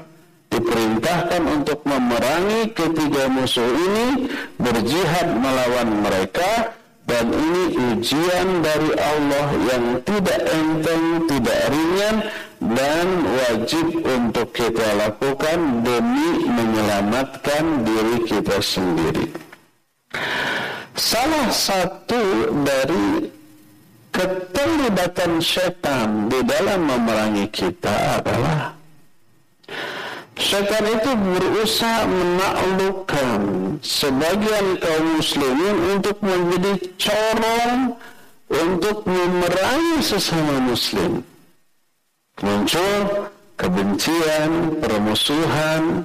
diperintahkan 0.54 1.42
untuk 1.50 1.82
memerangi 1.82 2.70
ketiga 2.70 3.26
musuh 3.26 3.66
ini 3.66 4.30
berjihad 4.62 5.34
melawan 5.34 5.90
mereka 6.06 6.70
dan 7.04 7.28
ini 7.28 7.64
ujian 7.92 8.48
dari 8.64 8.90
Allah 8.96 9.48
yang 9.68 9.84
tidak 10.08 10.40
enteng, 10.48 11.04
tidak 11.28 11.60
ringan 11.68 12.16
dan 12.64 13.06
wajib 13.28 13.86
untuk 14.00 14.48
kita 14.56 14.88
lakukan 14.96 15.84
demi 15.84 16.48
menyelamatkan 16.48 17.84
diri 17.84 18.18
kita 18.24 18.56
sendiri. 18.64 19.28
Salah 20.96 21.50
satu 21.52 22.54
dari 22.64 23.28
keterlibatan 24.14 25.42
setan 25.42 26.30
di 26.30 26.40
dalam 26.46 26.86
memerangi 26.88 27.50
kita 27.50 28.22
adalah 28.22 28.72
Syaitan 30.34 30.82
itu 30.90 31.10
berusaha 31.14 32.10
menaklukkan 32.10 33.40
sebagian 33.86 34.66
kaum 34.82 35.22
muslimin 35.22 35.76
untuk 35.94 36.18
menjadi 36.26 36.74
corong 36.98 37.94
untuk 38.50 39.06
memerangi 39.06 40.02
sesama 40.02 40.58
muslim. 40.66 41.22
Muncul 42.42 43.30
kebencian, 43.54 44.74
permusuhan, 44.82 46.02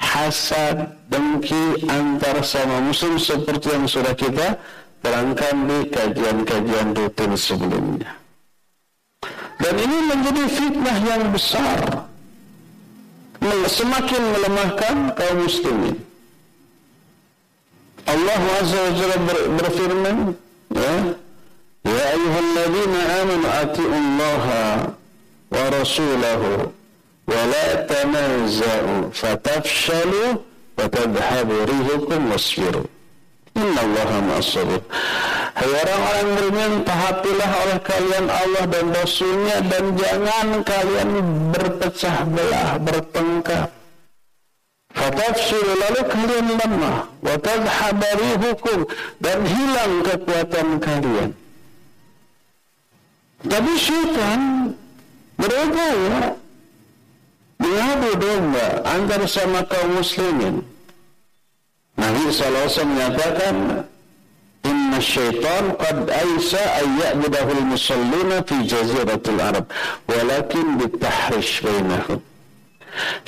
hasad, 0.00 0.96
dengki 1.12 1.84
antar 1.92 2.40
sama 2.40 2.80
muslim 2.80 3.20
seperti 3.20 3.68
yang 3.68 3.84
sudah 3.84 4.16
kita 4.16 4.56
terangkan 5.04 5.56
di 5.68 5.78
kajian-kajian 5.92 6.88
rutin 6.96 7.32
sebelumnya. 7.36 8.16
Dan 9.60 9.74
ini 9.76 9.98
menjadi 10.08 10.44
fitnah 10.48 10.98
yang 11.04 11.22
besar 11.36 12.07
semakin 13.68 14.22
melemahkan 14.34 14.96
kaum 15.14 15.38
muslimin. 15.44 15.96
Allah 18.08 18.40
Azza 18.60 18.78
wa 18.80 18.92
Jalla 18.96 19.18
ber, 19.28 19.38
berfirman, 19.60 20.16
ya, 20.72 20.92
Ya 21.84 22.04
ayyuhalladzina 22.12 23.00
amanu 23.22 23.46
atiullaha 23.62 24.62
wa 25.48 25.58
rasulahu 25.72 26.72
wa 27.28 27.40
la 27.52 27.68
tanaza'u 27.88 29.12
fatafshalu 29.12 30.42
wa 30.76 30.84
tadhhabu 30.88 31.54
rihukum 31.64 32.20
wasbiru. 32.32 32.84
Inna 33.58 33.80
Allah 33.82 34.10
ma'asabir. 34.22 34.82
Hai 35.58 35.66
orang-orang 35.66 36.28
beriman, 36.38 36.72
taatilah 36.86 37.50
oleh 37.66 37.78
kalian 37.82 38.26
Allah 38.30 38.64
dan 38.70 38.86
Rasulnya 38.94 39.56
dan 39.66 39.84
jangan 39.98 40.48
kalian 40.62 41.10
berpecah 41.50 42.16
belah, 42.30 42.78
bertengkar. 42.78 43.66
Fatafsiru 44.94 45.72
lalu 45.82 46.00
kalian 46.06 46.46
lemah, 46.54 46.98
watadhabari 47.18 48.30
hukum 48.46 48.78
dan 49.18 49.38
hilang 49.42 49.92
kekuatan 50.06 50.68
kalian. 50.78 51.30
Tapi 53.42 53.72
syaitan 53.78 54.40
berupaya 55.38 56.34
mengadu 57.58 58.10
domba 58.18 58.66
sama 59.26 59.62
kaum 59.66 59.98
muslimin 59.98 60.77
Nabi 62.08 62.32
SAW 62.32 62.88
menyatakan 62.88 63.84
Inna 64.64 64.96
syaitan 64.96 65.76
qad 65.76 66.08
aisa 66.08 66.62
ayya'budahul 66.80 67.68
musallina 67.68 68.40
fi 68.48 68.64
jaziratul 68.64 69.36
Arab 69.36 69.68
walakin 70.08 70.80
bitahrish 70.80 71.60
bainahum 71.60 72.24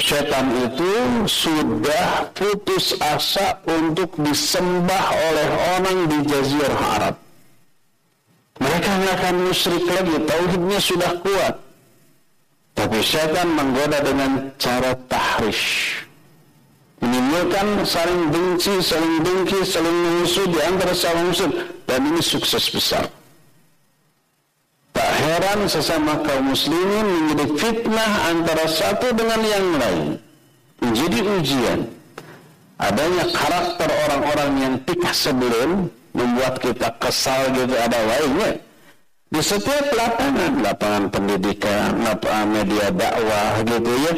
Syaitan 0.00 0.48
itu 0.64 0.92
sudah 1.28 2.32
putus 2.32 2.96
asa 3.04 3.60
untuk 3.68 4.16
disembah 4.16 5.04
oleh 5.12 5.48
orang 5.76 5.98
di 6.08 6.18
jazirah 6.24 6.80
Arab. 6.96 7.14
Mereka 8.58 8.90
nggak 8.90 9.14
akan 9.20 9.36
musyrik 9.46 9.84
lagi, 9.84 10.16
tauhidnya 10.24 10.80
sudah 10.80 11.12
kuat. 11.22 11.54
Tapi 12.72 12.98
syaitan 13.04 13.46
menggoda 13.52 14.00
dengan 14.00 14.48
cara 14.56 14.96
tahrish. 15.06 15.99
Menimbulkan 17.00 17.80
saling 17.88 18.28
benci, 18.28 18.76
saling 18.84 19.24
dengki, 19.24 19.64
saling 19.64 19.96
mengusut 20.04 20.48
di 20.52 20.60
antara 20.60 20.92
sama 20.92 21.32
muslim. 21.32 21.52
Dan 21.88 22.00
ini 22.12 22.20
sukses 22.20 22.68
besar. 22.68 23.08
Tak 24.92 25.10
heran 25.24 25.64
sesama 25.64 26.20
kaum 26.20 26.52
muslimin 26.52 27.06
menjadi 27.08 27.46
fitnah 27.56 28.12
antara 28.28 28.68
satu 28.68 29.16
dengan 29.16 29.40
yang 29.40 29.66
lain. 29.80 30.06
Menjadi 30.84 31.18
ujian. 31.40 31.80
Adanya 32.80 33.28
karakter 33.32 33.88
orang-orang 34.08 34.52
yang 34.60 34.74
pikah 34.84 35.12
sebelum 35.12 35.88
membuat 36.16 36.60
kita 36.60 36.88
kesal 37.00 37.48
gitu 37.52 37.76
ada 37.76 37.96
lainnya. 37.96 38.60
Di 39.30 39.38
setiap 39.38 39.94
lapangan, 39.94 40.58
lapangan 40.58 41.04
pendidikan, 41.06 42.02
lapangan 42.02 42.50
media 42.50 42.90
dakwah 42.90 43.62
gitu 43.62 43.92
ya, 44.02 44.12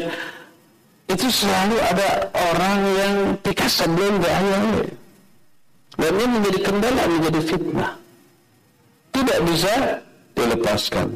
itu 1.13 1.27
selalu 1.29 1.77
ada 1.77 2.09
orang 2.33 2.79
yang 2.97 3.15
pikah 3.45 3.69
sebelum 3.69 4.17
bahaya. 4.17 4.59
Dan 5.93 6.11
ini 6.17 6.25
menjadi 6.25 6.59
kendala, 6.65 7.03
menjadi 7.05 7.41
fitnah. 7.45 7.91
Tidak 9.13 9.39
bisa 9.45 9.73
dilepaskan 10.33 11.07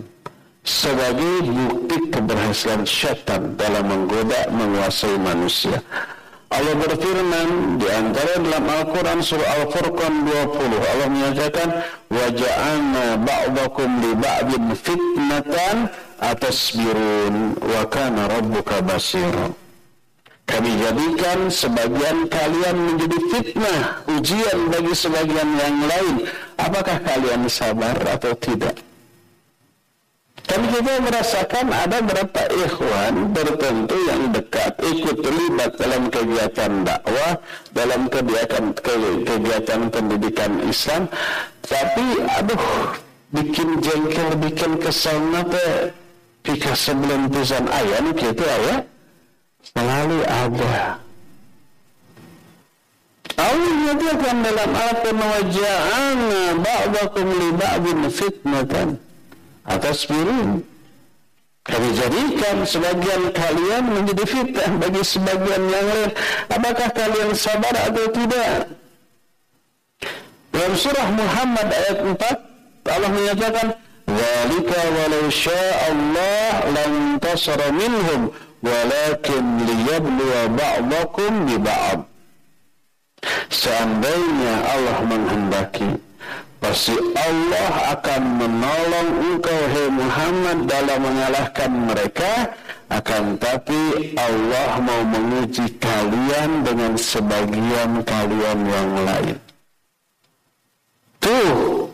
sebagai 0.62 1.50
bukti 1.50 1.98
keberhasilan 2.14 2.86
syaitan 2.86 3.58
dalam 3.58 3.90
menggoda 3.90 4.54
menguasai 4.54 5.18
manusia. 5.18 5.82
Allah 6.48 6.80
berfirman 6.80 7.76
di 7.76 7.88
antara 7.92 8.40
dalam 8.40 8.64
Al-Quran 8.72 9.20
surah 9.20 9.50
Al-Furqan 9.60 10.14
20 10.24 10.80
Allah 10.80 11.08
menyatakan 11.12 11.68
waja'alna 12.08 13.20
ba'dakum 13.20 13.90
li 14.00 14.12
ba'din 14.16 14.64
fitnatan 14.80 15.92
atasbirun 16.24 17.60
wa 17.60 17.84
kana 17.92 18.32
rabbuka 18.32 18.80
basira 18.80 19.52
kami 20.48 20.72
jadikan 20.80 21.52
sebagian 21.52 22.18
kalian 22.32 22.78
menjadi 22.80 23.18
fitnah 23.36 23.82
ujian 24.16 24.60
bagi 24.72 24.94
sebagian 24.96 25.50
yang 25.60 25.78
lain. 25.86 26.16
Apakah 26.56 26.98
kalian 27.04 27.46
sabar 27.52 27.94
atau 28.08 28.32
tidak? 28.40 28.80
Dan 30.48 30.64
kita 30.72 30.94
merasakan 31.04 31.68
ada 31.76 32.00
beberapa 32.00 32.42
ikhwan 32.56 33.36
tertentu 33.36 33.98
yang 34.08 34.32
dekat 34.32 34.74
ikut 34.80 35.20
terlibat 35.20 35.72
dalam 35.76 36.08
kegiatan 36.08 36.72
dakwah, 36.88 37.34
dalam 37.76 38.08
kegiatan 38.08 38.72
kegiatan 39.28 39.82
pendidikan 39.92 40.52
Islam, 40.64 41.12
tapi 41.68 42.24
aduh 42.24 42.64
bikin 43.36 43.84
jengkel, 43.84 44.40
bikin 44.40 44.80
kesal 44.80 45.20
nate 45.36 45.92
jika 46.48 46.72
sebelum 46.72 47.28
pisan 47.28 47.68
ayam 47.68 48.16
gitu 48.16 48.48
ya 48.48 48.88
selalu 49.74 50.20
ada. 50.24 51.02
Allah 53.38 53.70
menyatakan 53.70 54.36
dalam 54.42 54.72
Al-Quran 54.74 55.20
waja'ana 55.22 56.42
ba'dakum 56.58 57.28
li 57.30 57.50
ba'din 57.54 58.00
fitnatan 58.10 58.88
atas 59.68 60.10
biru. 60.10 60.66
Kami 61.68 61.90
jadikan 62.00 62.64
sebagian 62.64 63.28
kalian 63.36 63.84
menjadi 63.92 64.24
fitnah 64.24 64.72
bagi 64.80 65.04
sebagian 65.04 65.64
yang 65.68 65.86
lain. 65.86 66.12
Apakah 66.48 66.88
kalian 66.96 67.36
sabar 67.36 67.76
atau 67.76 68.08
tidak? 68.16 68.72
Dalam 70.56 70.74
surah 70.80 71.08
Muhammad 71.12 71.68
ayat 71.70 72.00
4, 72.08 72.40
Allah 72.88 73.12
menyatakan, 73.12 73.68
"Walika 74.08 74.82
walau 74.96 75.28
Allah 75.92 76.52
lam 76.72 76.94
tasara 77.20 77.68
minhum, 77.76 78.32
walakin 78.62 79.46
liyabluwa 79.66 80.42
ba'dakum 80.54 81.34
bi 81.46 81.56
ba'd." 81.62 82.00
Seandainya 83.50 84.54
Allah 84.68 84.98
menghendaki 85.04 86.08
Pasti 86.58 86.98
Allah 87.14 87.96
akan 87.96 88.22
menolong 88.42 89.10
engkau 89.30 89.62
hai 89.72 89.88
Muhammad 89.94 90.58
dalam 90.66 91.00
mengalahkan 91.06 91.72
mereka 91.86 92.34
akan 92.90 93.38
tapi 93.38 94.18
Allah 94.18 94.82
mau 94.82 95.02
menguji 95.06 95.78
kalian 95.78 96.66
dengan 96.66 96.98
sebagian 96.98 98.02
kalian 98.02 98.60
yang 98.66 98.92
lain. 99.06 99.38
Tuh. 101.22 101.88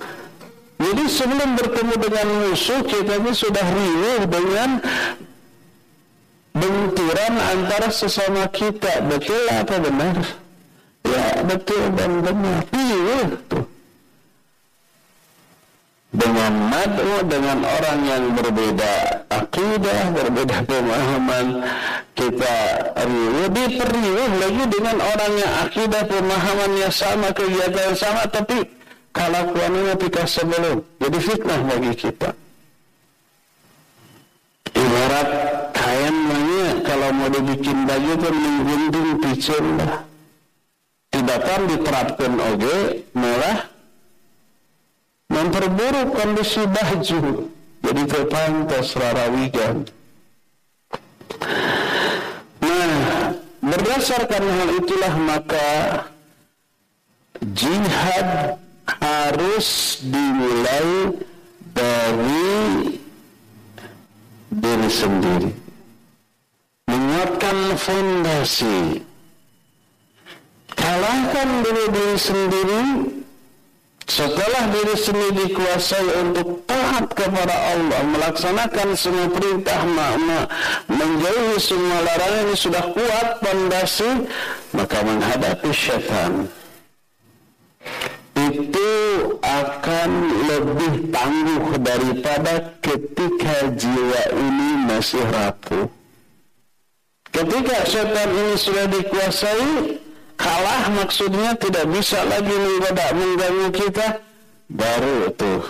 Jadi 0.79 1.03
sebelum 1.11 1.49
bertemu 1.59 1.95
dengan 1.99 2.27
musuh 2.43 2.81
kita 2.87 3.19
ini 3.19 3.31
sudah 3.35 3.67
riuh 3.67 4.21
dengan 4.27 4.79
benturan 6.53 7.33
antara 7.37 7.89
sesama 7.89 8.47
kita. 8.49 9.01
Betul 9.09 9.43
apa 9.51 9.75
benar? 9.81 10.17
Ya 11.03 11.25
betul 11.43 11.83
dan 11.97 12.23
benar. 12.23 12.63
Riuh 12.71 13.29
tuh 13.49 13.65
dengan 16.13 16.53
mad'u 16.69 17.25
dengan 17.25 17.59
orang 17.65 17.99
yang 18.05 18.23
berbeda 18.37 18.93
akidah, 19.33 20.13
berbeda 20.13 20.61
pemahaman 20.61 21.65
kita 22.13 22.55
lebih 23.41 23.81
periuh 23.81 24.29
lagi 24.37 24.63
dengan 24.69 24.97
orang 25.01 25.33
yang 25.33 25.53
akidah 25.65 26.03
pemahamannya 26.05 26.89
sama 26.93 27.33
kegiatan 27.33 27.97
sama 27.97 28.29
tapi 28.29 28.61
kelakuannya 29.09 29.97
pika 29.97 30.23
sebelum 30.29 30.85
jadi 31.01 31.17
fitnah 31.17 31.59
bagi 31.65 31.93
kita 31.97 32.29
ibarat 34.77 35.29
kain 35.73 36.15
kalau 36.93 37.09
mau 37.09 37.25
dibikin 37.25 37.89
baju 37.89 38.11
itu 38.13 38.29
menggunting 38.29 39.17
picen 39.17 39.65
lah 39.81 40.05
tidak 41.09 41.39
kan 41.41 41.61
diterapkan 41.65 42.33
oge 42.37 42.77
malah 43.17 43.65
memperburuk 45.25 46.13
kondisi 46.13 46.61
baju. 46.69 47.49
Jadi 47.81 48.01
terpantas 48.05 48.93
rarawigan. 48.93 49.89
Nah 52.61 53.33
berdasarkan 53.57 54.43
hal 54.45 54.69
itulah 54.77 55.13
maka 55.17 55.73
jihad 57.57 58.61
harus 58.85 59.97
dimulai 60.05 61.17
dari 61.73 63.01
diri 64.53 64.89
sendiri 64.93 65.62
menguatkan 67.23 67.57
fondasi. 67.79 68.99
Kalahkan 70.73 71.49
diri 71.63 71.85
diri 71.93 72.17
sendiri. 72.19 72.81
Setelah 74.03 74.67
diri 74.67 74.95
sendiri 74.99 75.31
dikuasai 75.47 76.27
untuk 76.27 76.67
taat 76.67 77.07
kepada 77.15 77.55
Allah, 77.71 78.03
melaksanakan 78.03 78.99
semua 78.99 79.31
perintah, 79.31 79.79
menjauhi 80.91 81.55
semua 81.55 82.03
larangan 82.03 82.51
yang 82.51 82.59
sudah 82.59 82.83
kuat 82.91 83.27
pondasi, 83.39 84.27
maka 84.75 84.97
menghadapi 85.07 85.71
syaitan. 85.71 86.51
Itu 88.35 88.91
akan 89.39 90.09
lebih 90.51 90.93
tangguh 91.07 91.79
daripada 91.79 92.75
ketika 92.83 93.71
jiwa 93.71 94.21
ini 94.35 94.69
masih 94.83 95.23
rapuh. 95.31 96.02
Ketika 97.33 97.81
syaitan 97.89 98.29
ini 98.29 98.53
sudah 98.53 98.85
dikuasai, 98.93 99.97
kalah 100.37 100.85
maksudnya 100.93 101.57
tidak 101.57 101.89
bisa 101.89 102.21
lagi 102.29 102.53
menggoda 102.53 103.09
mengganggu 103.17 103.69
kita 103.73 104.21
baru 104.69 105.33
tuh 105.33 105.65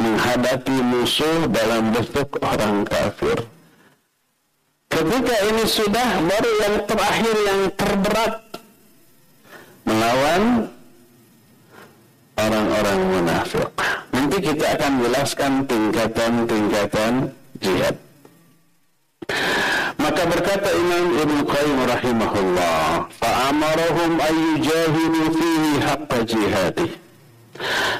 menghadapi 0.00 0.76
musuh 0.80 1.44
dalam 1.52 1.92
bentuk 1.92 2.40
orang 2.40 2.88
kafir. 2.88 3.36
Ketika 4.88 5.36
ini 5.52 5.64
sudah 5.68 6.08
baru 6.24 6.52
yang 6.64 6.74
terakhir 6.88 7.36
yang 7.44 7.68
terberat 7.76 8.34
melawan 9.84 10.72
orang-orang 12.40 13.00
munafik. 13.12 13.68
Nanti 14.08 14.38
kita 14.40 14.64
akan 14.80 14.92
jelaskan 15.04 15.52
tingkatan-tingkatan 15.68 17.28
jihad 17.60 18.03
maka 19.99 20.23
berkata 20.25 20.69
Imam 20.73 21.05
Ibn 21.21 21.37
Qayyim 21.45 21.79
rahimahullah, 21.85 23.07
"Fa'amarahum 23.19 24.11
ay 24.19 24.35
yujahidu 24.35 25.21
fihi 25.37 25.71
haqqa 25.85 26.17
jihadih." 26.25 26.91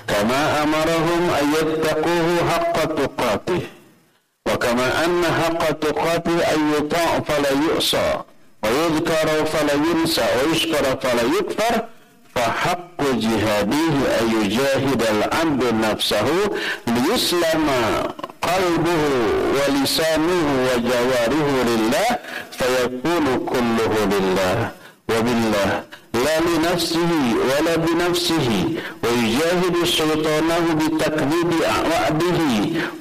Kama 0.08 0.42
amarahum 0.64 1.24
ay 1.36 1.46
yattaquhu 1.60 2.34
haqqa 2.50 2.84
tuqatih. 2.96 3.64
Wa 4.48 4.56
kama 4.58 4.88
anna 5.04 5.30
haqqa 5.30 5.70
tuqatih 5.84 6.40
ay 6.52 6.60
yuta' 6.74 7.22
fala 7.28 7.52
yu'sa, 7.68 8.26
wa 8.64 8.70
yudhkara 8.70 9.46
fala 9.46 9.74
yunsa, 9.76 10.24
wa 10.24 10.42
yushkara 10.50 10.98
fala 10.98 11.24
yukfar. 11.24 11.76
فحق 12.36 13.02
جهاده 13.02 13.94
أن 14.22 14.26
يجاهد 14.42 15.02
العبد 15.02 15.64
نفسه 15.74 16.28
ليسلم 16.88 17.68
wa 20.69 20.79
jawarihu 20.79 21.57
lillah 21.69 22.09
fayakunu 22.51 23.41
kulluhu 23.41 23.99
lillah 24.11 24.57
wa 25.09 25.23
billah 25.23 25.83
لا 26.15 26.39
لنفسه 26.41 27.11
ولا 27.51 27.77
بنفسه 27.77 28.49
ويجاهد 29.05 29.85
شيطانه 29.85 30.65
بتكذيب 30.75 31.51
وعده 31.91 32.41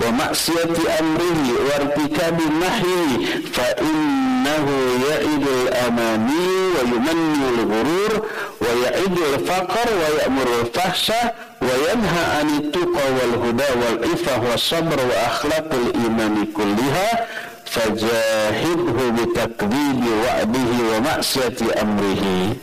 ومعصية 0.01 0.73
أمره 0.99 1.41
وارتكاب 1.67 2.38
نحيه 2.62 3.12
فإنه 3.53 4.65
يعد 5.10 5.45
الأماني 5.62 6.47
ويمني 6.75 7.43
الغرور 7.53 8.13
ويعد 8.62 9.17
الفقر 9.34 9.88
ويأمر 10.01 10.47
الفحشة 10.62 11.32
وينهى 11.67 12.23
عن 12.39 12.49
التقى 12.58 13.06
والهدى 13.17 13.69
والعفة 13.82 14.52
والصبر 14.52 14.99
وأخلاق 15.10 15.69
الإيمان 15.73 16.45
كلها 16.58 17.28
فجاهده 17.65 19.10
بتكذيب 19.10 20.04
وعده 20.26 20.95
ومعصية 20.97 21.58
أمره. 21.82 22.56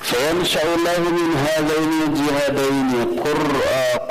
فينشأ 0.00 0.62
الله 0.62 1.10
من 1.10 1.46
هذين 1.46 1.92
الجهادين 2.08 2.90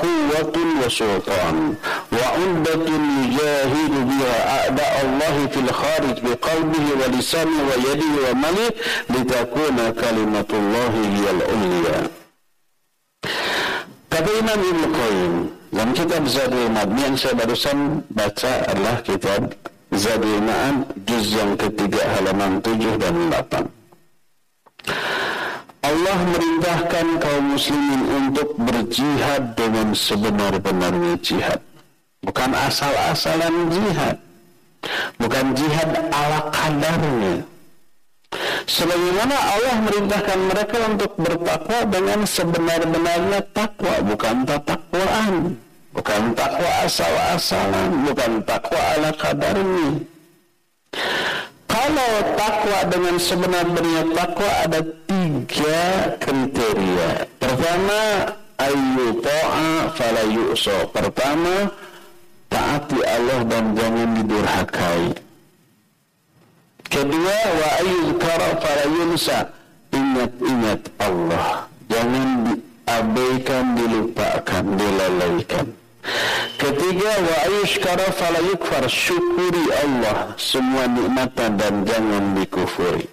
قوة 0.02 0.54
وسلطان 0.86 1.74
وعدة 2.14 2.84
يجاهد 3.24 3.92
بها 4.10 4.60
أعداء 4.62 5.06
الله 5.06 5.48
في 5.48 5.60
الخارج 5.60 6.20
بقلبه 6.24 6.86
ولسانه 7.06 7.60
ويده 7.70 8.32
وماله 8.32 8.70
لتكون 9.10 9.78
كلمة 10.02 10.46
الله 10.54 10.94
هي 11.16 11.30
العليا. 11.32 12.19
Kata 14.20 14.36
Imam 14.36 14.60
Ibn 14.60 14.84
Qayyim 14.92 15.36
dalam 15.72 15.96
kitab 15.96 16.28
Zadul 16.28 16.68
Ma'ad 16.76 16.92
yang 16.92 17.16
saya 17.16 17.40
barusan 17.40 18.04
baca 18.12 18.68
adalah 18.68 19.00
kitab 19.00 19.56
Zadul 19.96 20.44
Ma'ad 20.44 20.92
juz 21.08 21.32
yang 21.32 21.56
ketiga 21.56 22.04
halaman 22.20 22.60
7 22.60 23.00
dan 23.00 23.16
8. 23.32 23.64
Allah 25.88 26.20
merintahkan 26.36 27.08
kaum 27.24 27.56
muslimin 27.56 28.02
untuk 28.12 28.60
berjihad 28.60 29.56
dengan 29.56 29.96
sebenar-benarnya 29.96 31.16
jihad. 31.24 31.64
Bukan 32.20 32.52
asal-asalan 32.52 33.72
jihad. 33.72 34.20
Bukan 35.16 35.56
jihad 35.56 35.96
ala 36.12 36.44
kadarnya. 36.52 37.48
Sebagaimana 38.70 39.34
Allah 39.34 39.76
merintahkan 39.82 40.40
mereka 40.46 40.78
untuk 40.86 41.12
bertakwa 41.18 41.80
dengan 41.90 42.20
sebenar-benarnya 42.24 43.42
takwa, 43.52 43.96
bukan 44.06 44.46
tatakwaan. 44.46 45.58
Bukan 45.90 46.38
takwa 46.38 46.70
asal-asalan, 46.86 48.06
bukan 48.06 48.46
takwa 48.46 48.82
ala 48.94 49.12
kadarnya. 49.18 50.06
Kalau 51.66 52.14
takwa 52.38 52.80
dengan 52.94 53.16
sebenarnya 53.18 54.02
takwa 54.14 54.50
ada 54.70 54.80
tiga 55.10 55.82
kriteria. 56.22 57.10
Pertama, 57.42 58.02
ayu 58.62 59.08
ta'a 59.18 59.70
fala. 59.98 60.24
Pertama, 60.94 61.56
taati 62.54 63.00
Allah 63.02 63.40
dan 63.50 63.66
jangan 63.74 64.10
didurhakai. 64.14 65.29
Kedua, 66.90 67.38
wa 67.58 67.70
ayyuzkara 67.82 68.50
fala 68.58 68.86
yunsa. 68.90 69.38
Ingat-ingat 69.90 70.82
Allah. 71.02 71.66
Jangan 71.90 72.30
diabaikan, 72.46 73.66
dilupakan, 73.78 74.64
dilalaikan. 74.78 75.68
Ketiga 76.60 77.12
wa 77.24 77.36
ayushkara 77.48 78.08
fala 78.12 78.40
yukfar 78.44 78.84
syukuri 78.88 79.66
Allah 79.84 80.36
semua 80.36 80.88
nikmatan 80.92 81.56
dan 81.56 81.88
jangan 81.88 82.36
dikufuri. 82.36 83.08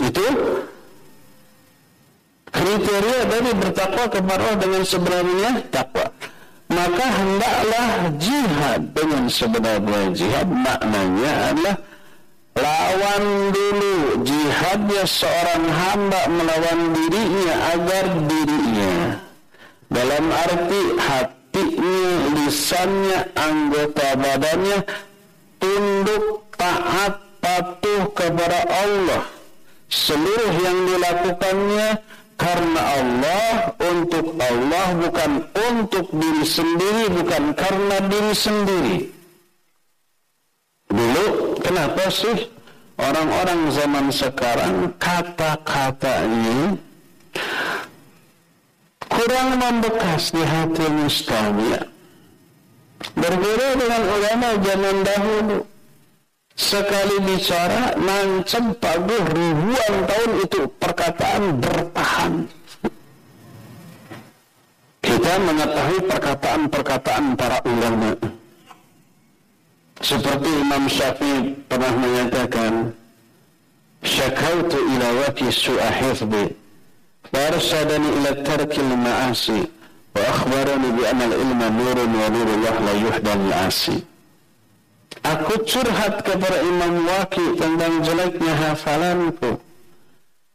Itu 0.00 0.26
kriteria 2.52 3.20
dari 3.28 3.52
bertakwa 3.52 4.04
kepada 4.08 4.42
Allah 4.48 4.58
dengan 4.60 4.82
sebenarnya 4.84 5.50
takwa. 5.68 6.08
Maka 6.66 7.04
hendaklah 7.04 7.88
jihad 8.18 8.80
dengan 8.90 9.24
sebenarnya 9.30 10.02
jihad 10.16 10.48
maknanya 10.50 11.32
adalah 11.52 11.76
lawan 12.56 13.24
dulu 13.52 14.24
jihadnya 14.24 15.04
seorang 15.04 15.64
hamba 15.68 16.20
melawan 16.32 16.80
dirinya 16.96 17.54
agar 17.76 18.04
dirinya 18.26 18.94
dalam 19.92 20.24
arti 20.32 20.82
hati 20.98 21.36
hatinya, 21.56 22.12
lisannya, 22.36 23.18
anggota 23.32 24.06
badannya 24.16 24.78
tunduk, 25.56 26.44
taat, 26.56 27.16
patuh 27.40 28.02
kepada 28.12 28.60
Allah. 28.68 29.22
Seluruh 29.88 30.52
yang 30.60 30.78
dilakukannya 30.84 31.88
karena 32.36 32.80
Allah, 33.00 33.72
untuk 33.80 34.36
Allah, 34.36 34.86
bukan 35.00 35.32
untuk 35.72 36.06
diri 36.12 36.44
sendiri, 36.44 37.04
bukan 37.16 37.44
karena 37.56 37.96
diri 38.04 38.34
sendiri. 38.36 39.15
Dulu, 40.96 41.26
kenapa 41.60 42.08
sih 42.08 42.48
orang-orang 42.96 43.60
zaman 43.68 44.06
sekarang 44.08 44.96
kata-katanya 44.96 46.80
kurang 49.04 49.48
membekas 49.60 50.32
di 50.32 50.40
hati 50.40 50.86
mustamia. 50.88 51.84
Berbeda 53.12 53.68
dengan 53.76 54.02
ulama 54.08 54.48
zaman 54.64 54.96
dahulu. 55.04 55.58
Sekali 56.56 57.20
bicara, 57.20 57.92
nancem 58.00 58.72
paguh 58.80 59.24
ribuan 59.36 59.94
tahun 60.08 60.32
itu 60.48 60.60
perkataan 60.80 61.42
bertahan. 61.60 62.32
Kita 65.04 65.32
mengetahui 65.44 66.00
perkataan-perkataan 66.08 67.24
para 67.36 67.60
ulama. 67.68 68.35
Seperti 70.00 70.50
Imam 70.60 70.84
Syafi'i 70.88 71.56
pernah 71.68 71.92
menyatakan, 71.96 72.92
Syakautu 74.04 74.76
ila 74.76 75.08
waki 75.24 75.48
su'a 75.48 75.88
hifdi, 75.88 76.52
Farsadani 77.32 78.08
ila 78.20 78.30
tarkil 78.44 78.92
ma'asi, 78.92 79.66
Wa 80.16 80.22
akhbarani 80.32 80.88
bi 80.96 81.02
amal 81.04 81.32
ilma 81.32 81.66
nurun 81.68 82.12
wa 82.16 82.26
nurullah 82.32 82.76
la 82.80 82.92
yuhdan 82.96 83.40
asi. 83.52 84.00
Aku 85.20 85.60
curhat 85.68 86.24
kepada 86.24 86.64
Imam 86.64 87.04
Waki 87.04 87.58
tentang 87.60 88.00
jeleknya 88.00 88.52
hafalanku. 88.56 89.60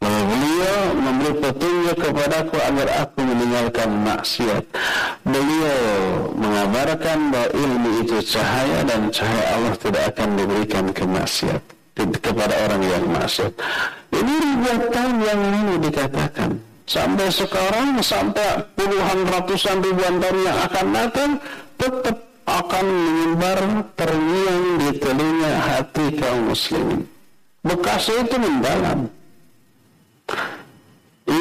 Beliau 0.01 0.97
memberi 0.97 1.33
petunjuk 1.37 1.97
kepadaku 2.01 2.57
agar 2.57 2.89
aku 3.05 3.19
meninggalkan 3.21 3.89
maksiat. 4.01 4.65
Beliau 5.21 5.81
mengabarkan 6.33 7.29
bahwa 7.29 7.49
ilmu 7.53 7.89
itu 8.01 8.17
cahaya 8.25 8.81
dan 8.81 9.13
cahaya 9.13 9.45
Allah 9.53 9.75
tidak 9.77 10.03
akan 10.17 10.29
diberikan 10.41 10.85
ke 10.89 11.05
maksiat 11.05 11.61
kepada 12.17 12.53
orang 12.65 12.81
yang 12.81 13.05
maksiat. 13.13 13.53
Ini 14.09 14.33
ribuan 14.41 14.79
tahun 14.89 15.15
yang 15.21 15.39
lalu 15.39 15.73
dikatakan. 15.85 16.49
Sampai 16.89 17.29
sekarang, 17.29 18.01
sampai 18.01 18.67
puluhan 18.73 19.23
ratusan 19.29 19.85
ribuan 19.85 20.17
tahun 20.17 20.39
yang 20.43 20.57
akan 20.65 20.85
datang, 20.91 21.31
tetap 21.77 22.17
akan 22.49 22.85
menyebar 22.89 23.59
terngiang 23.95 24.65
di 24.81 24.89
telinga 24.97 25.53
hati 25.61 26.05
kaum 26.17 26.51
muslimin. 26.51 27.05
Bekasnya 27.61 28.25
itu 28.25 28.37
mendalam. 28.41 29.20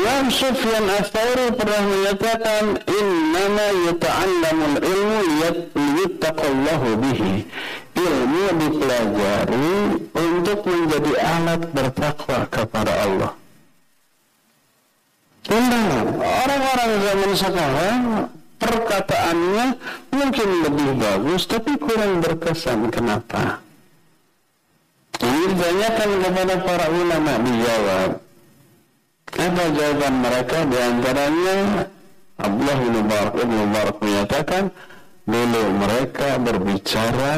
Imam 0.01 0.33
Sufyan 0.33 0.89
Athari 0.97 1.53
pernah 1.53 1.85
menyatakan 1.85 2.81
innama 2.89 3.67
yata'allamul 3.85 4.81
ilmu 4.81 5.21
yuttaqallahu 5.77 6.89
bihi. 7.05 7.45
Ilmu 8.01 8.45
dipelajari 8.65 9.77
untuk 10.17 10.59
menjadi 10.65 11.13
alat 11.21 11.63
bertakwa 11.77 12.49
kepada 12.49 12.93
Allah. 12.97 13.33
Undangan 15.53 16.07
orang-orang 16.17 16.93
zaman 17.05 17.33
sekarang 17.37 18.01
perkataannya 18.57 19.67
mungkin 20.17 20.49
lebih 20.65 20.91
bagus 20.97 21.45
tapi 21.45 21.77
kurang 21.77 22.25
berkesan. 22.25 22.89
Kenapa? 22.89 23.61
Ini 25.21 25.45
ditanyakan 25.53 26.11
kepada 26.25 26.55
para 26.65 26.87
ulama 26.89 27.33
dijawab 27.45 28.30
apa 29.39 29.65
jawaban 29.77 30.15
mereka 30.25 30.59
di 30.67 30.79
antaranya 30.79 31.59
Abdullah 32.41 32.77
bin 32.81 32.93
Mubarak 32.99 33.33
bin 33.37 33.51
Mubarak 33.53 33.97
menyatakan 34.01 34.65
dulu 35.29 35.63
mereka 35.79 36.29
berbicara 36.41 37.35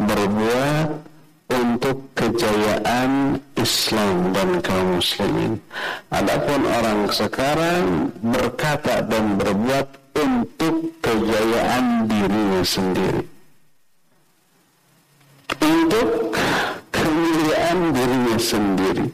berbuat 0.00 0.88
untuk 1.54 1.96
kejayaan 2.16 3.36
Islam 3.54 4.32
dan 4.32 4.50
kaum 4.64 4.98
muslimin. 4.98 5.52
Adapun 6.08 6.60
orang 6.66 7.00
sekarang 7.12 8.10
berkata 8.24 9.04
dan 9.04 9.36
berbuat 9.36 9.86
untuk 10.16 10.74
kejayaan 11.04 12.08
dirinya 12.08 12.62
sendiri. 12.64 13.34
untuk 15.64 16.34
kemuliaan 17.64 17.96
dirinya 17.96 18.38
sendiri. 18.38 19.04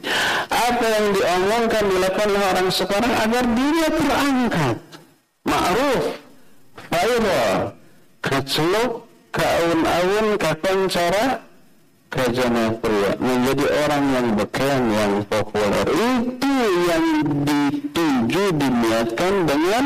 Apa 0.51 0.85
yang 0.85 1.05
diomongkan 1.15 1.83
dilakukan 1.87 2.27
oleh 2.31 2.47
orang 2.51 2.69
sekarang 2.71 3.13
agar 3.15 3.43
dirinya 3.47 3.89
terangkat. 3.95 4.77
Ma'ruf, 5.41 6.03
viral, 6.91 7.59
keceluk, 8.21 8.91
kaun-aun, 9.33 10.25
kapan 10.37 10.77
cara 10.91 11.25
kajana 12.11 12.75
pria 12.75 13.15
menjadi 13.23 13.65
orang 13.87 14.05
yang 14.11 14.27
beken 14.35 14.81
yang 14.91 15.13
populer 15.31 15.87
itu 15.95 16.55
yang 16.91 17.05
dituju 17.47 18.43
diniatkan 18.59 19.33
dengan 19.47 19.83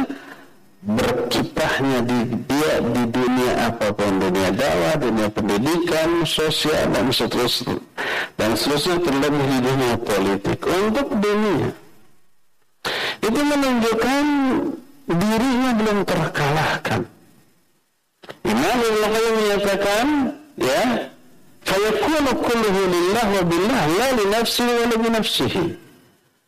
berkiprahnya 0.86 2.06
di 2.06 2.20
dia 2.46 2.78
di 2.78 3.04
dunia 3.10 3.74
apa 3.74 3.90
pun 3.90 4.22
dunia 4.22 4.54
dakwah, 4.54 4.96
dunia 5.02 5.28
pendidikan, 5.34 6.22
sosial 6.30 6.94
dan 6.94 7.10
seterusnya. 7.10 7.82
Dan 8.38 8.54
seterusnya 8.54 9.02
terlebih 9.02 9.44
di 9.50 9.60
dunia 9.66 9.96
politik. 9.98 10.60
Untuk 10.62 11.08
dunia. 11.18 11.74
Itu 13.26 13.42
menunjukkan 13.42 14.24
dirinya 15.10 15.72
belum 15.74 15.98
terkalahkan. 16.06 17.02
Imam 18.46 18.78
Ibn 18.78 19.14
menyatakan 19.14 20.08
ya 20.58 20.82
fayakunu 21.66 22.32
kulluhu 22.42 22.82
lillah 22.90 23.26
wa 23.38 23.44
billah 23.46 23.84
la 23.98 24.08
li 24.18 24.26
nafsihi 24.34 24.72
wa 24.82 24.86
li 24.90 25.10
nafsihi 25.14 25.85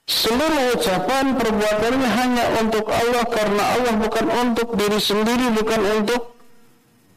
Seluruh 0.08 0.80
ucapan 0.80 1.36
perbuatannya 1.36 2.10
hanya 2.16 2.46
untuk 2.64 2.88
Allah 2.88 3.28
karena 3.28 3.64
Allah 3.76 3.94
bukan 4.00 4.28
untuk 4.32 4.80
diri 4.80 5.04
sendiri, 5.04 5.52
bukan 5.52 5.82
untuk 6.00 6.32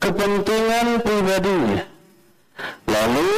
kepentingan 0.03 0.99
pribadinya. 0.99 1.87
Lalu 2.91 3.31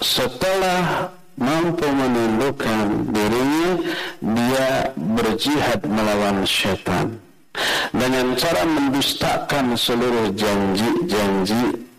setelah 0.00 1.12
mampu 1.36 1.84
menundukkan 1.84 3.12
dirinya, 3.12 3.70
dia 4.24 4.68
berjihad 4.96 5.84
melawan 5.84 6.40
syaitan 6.48 7.20
dengan 7.92 8.32
cara 8.40 8.64
mendustakan 8.64 9.76
seluruh 9.76 10.32
janji-janji 10.32 11.91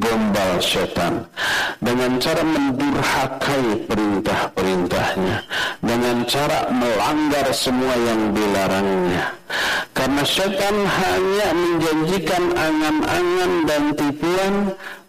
gombal 0.00 0.56
setan. 0.64 1.28
Dengan 1.82 2.16
cara 2.16 2.40
mendurhakai 2.40 3.84
perintah-perintahnya. 3.84 5.36
Dengan 5.84 6.16
cara 6.24 6.72
melanggar 6.72 7.46
semua 7.52 7.92
yang 8.08 8.32
dilarangnya. 8.32 9.36
Karena 9.92 10.24
setan 10.24 10.76
hanya 10.88 11.48
menjanjikan 11.52 12.44
angan-angan 12.56 13.52
dan 13.68 13.84
tipuan 13.92 14.54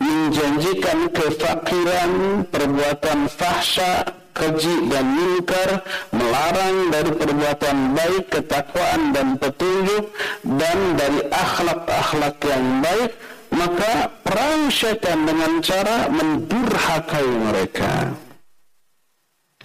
menjanjikan 0.03 0.99
kefakiran 1.15 2.11
perbuatan 2.51 3.31
fahsya 3.31 4.03
keji 4.33 4.89
dan 4.89 5.05
munkar 5.13 5.69
melarang 6.09 6.89
dari 6.89 7.11
perbuatan 7.15 7.77
baik 7.93 8.25
ketakwaan 8.33 9.13
dan 9.13 9.37
petunjuk 9.37 10.09
dan 10.57 10.77
dari 10.97 11.21
akhlak-akhlak 11.29 12.35
yang 12.41 12.65
baik 12.81 13.13
maka 13.53 14.09
perang 14.25 14.67
syaitan 14.73 15.23
dengan 15.23 15.61
cara 15.61 16.09
mendurhakai 16.09 17.27
mereka. 17.29 17.93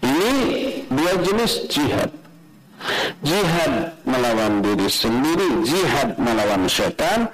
Ini 0.05 0.37
dua 0.93 1.13
jenis 1.25 1.53
jihad. 1.73 2.11
Jihad 3.27 3.99
melawan 4.07 4.63
diri 4.63 4.87
sendiri, 4.87 5.67
jihad 5.67 6.15
melawan 6.21 6.71
syaitan. 6.71 7.27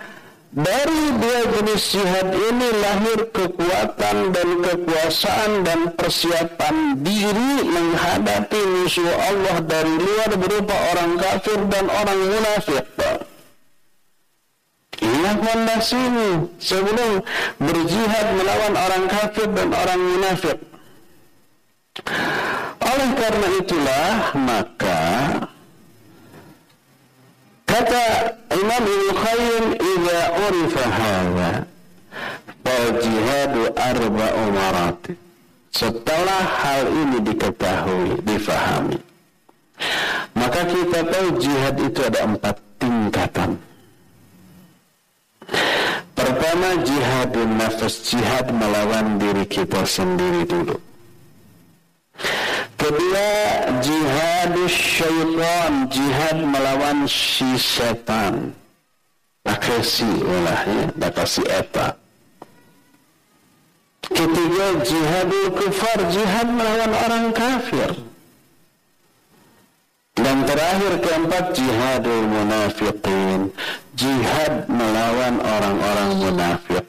Dari 0.54 1.02
dua 1.18 1.40
jenis 1.58 1.98
jihad 1.98 2.30
ini 2.30 2.68
lahir 2.78 3.26
kekuatan 3.34 4.30
dan 4.30 4.48
kekuasaan 4.62 5.66
dan 5.66 5.90
persiapan 5.98 7.02
diri 7.02 7.66
menghadapi 7.66 8.62
musuh 8.62 9.02
Allah 9.34 9.58
dari 9.66 9.98
luar 9.98 10.30
berupa 10.38 10.76
orang 10.94 11.18
kafir 11.18 11.58
dan 11.66 11.90
orang 11.90 12.20
munafik. 12.30 12.86
Inilah 15.02 15.34
fondasi 15.42 15.98
ini 15.98 16.30
sebelum 16.62 17.22
berjihad 17.58 18.26
melawan 18.38 18.74
orang 18.78 19.04
kafir 19.10 19.48
dan 19.50 19.68
orang 19.74 20.00
munafik. 20.00 20.58
Oleh 22.82 23.10
karena 23.18 23.48
itulah 23.58 24.14
maka 24.38 25.02
kata 27.66 28.04
Imam 28.54 28.82
Ibnu 28.82 29.12
Qayyim 29.18 29.64
idza 29.78 30.20
urifa 30.46 30.84
hadza 30.86 31.50
jihadu 33.02 33.60
arba'u 33.74 34.42
marat. 34.54 35.00
Setelah 35.74 36.42
hal 36.62 36.86
ini 36.86 37.18
diketahui, 37.26 38.22
difahami, 38.22 38.94
maka 40.38 40.62
kita 40.70 41.02
tahu 41.02 41.28
jihad 41.42 41.74
itu 41.82 42.00
ada 42.06 42.30
empat 42.30 42.56
tingkatan. 42.78 43.58
Pertama 46.54 46.86
jihadun 46.86 47.58
nafas 47.58 47.98
jihad 48.06 48.46
melawan 48.54 49.18
diri 49.18 49.42
kita 49.42 49.82
sendiri 49.82 50.46
dulu. 50.46 50.78
Kedua 52.78 53.34
jihadus 53.82 54.70
syaitan 54.70 55.90
jihad 55.90 56.46
melawan 56.46 57.10
si 57.10 57.58
setan. 57.58 58.54
Nakasi 59.42 60.06
olahnya, 60.22 60.94
nakasi 60.94 61.42
eta. 61.42 61.98
Ketiga 64.14 64.78
jihadul 64.86 65.58
kufar 65.58 66.06
jihad 66.06 66.54
melawan 66.54 66.92
orang 66.94 67.26
kafir. 67.34 67.98
Dan 70.14 70.46
terakhir 70.46 71.02
keempat 71.02 71.44
jihadul 71.58 72.22
munafiqin 72.30 73.50
jihad 73.98 74.70
melawan 74.70 75.42
orang-orang 75.42 76.10
munafik. 76.22 76.86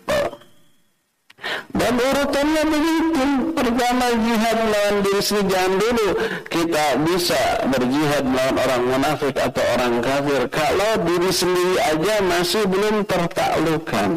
Dan 1.73 1.93
urutannya 1.97 2.63
begitu. 2.69 3.25
Pertama 3.53 4.05
jihad 4.13 4.57
melawan 4.61 4.97
diri 5.01 5.21
sendiri. 5.21 5.49
Jangan 5.51 5.73
dulu 5.77 6.07
kita 6.53 6.85
bisa 7.01 7.41
berjihad 7.69 8.23
melawan 8.29 8.57
orang 8.61 8.83
munafik 8.93 9.35
atau 9.37 9.63
orang 9.73 9.93
kafir. 10.05 10.41
Kalau 10.53 10.91
diri 11.05 11.31
sendiri 11.33 11.75
aja 11.81 12.15
masih 12.25 12.63
belum 12.69 12.95
tertaklukkan. 13.09 14.09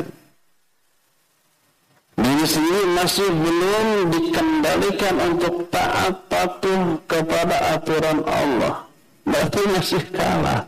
Diri 2.19 2.47
sendiri 2.51 2.85
masih 2.93 3.29
belum 3.31 3.87
dikendalikan 4.11 5.15
untuk 5.33 5.55
taat 5.73 6.15
patuh 6.29 6.99
kepada 7.09 7.79
aturan 7.79 8.21
Allah. 8.27 8.88
Berarti 9.29 9.61
masih 9.68 10.03
kalah. 10.09 10.64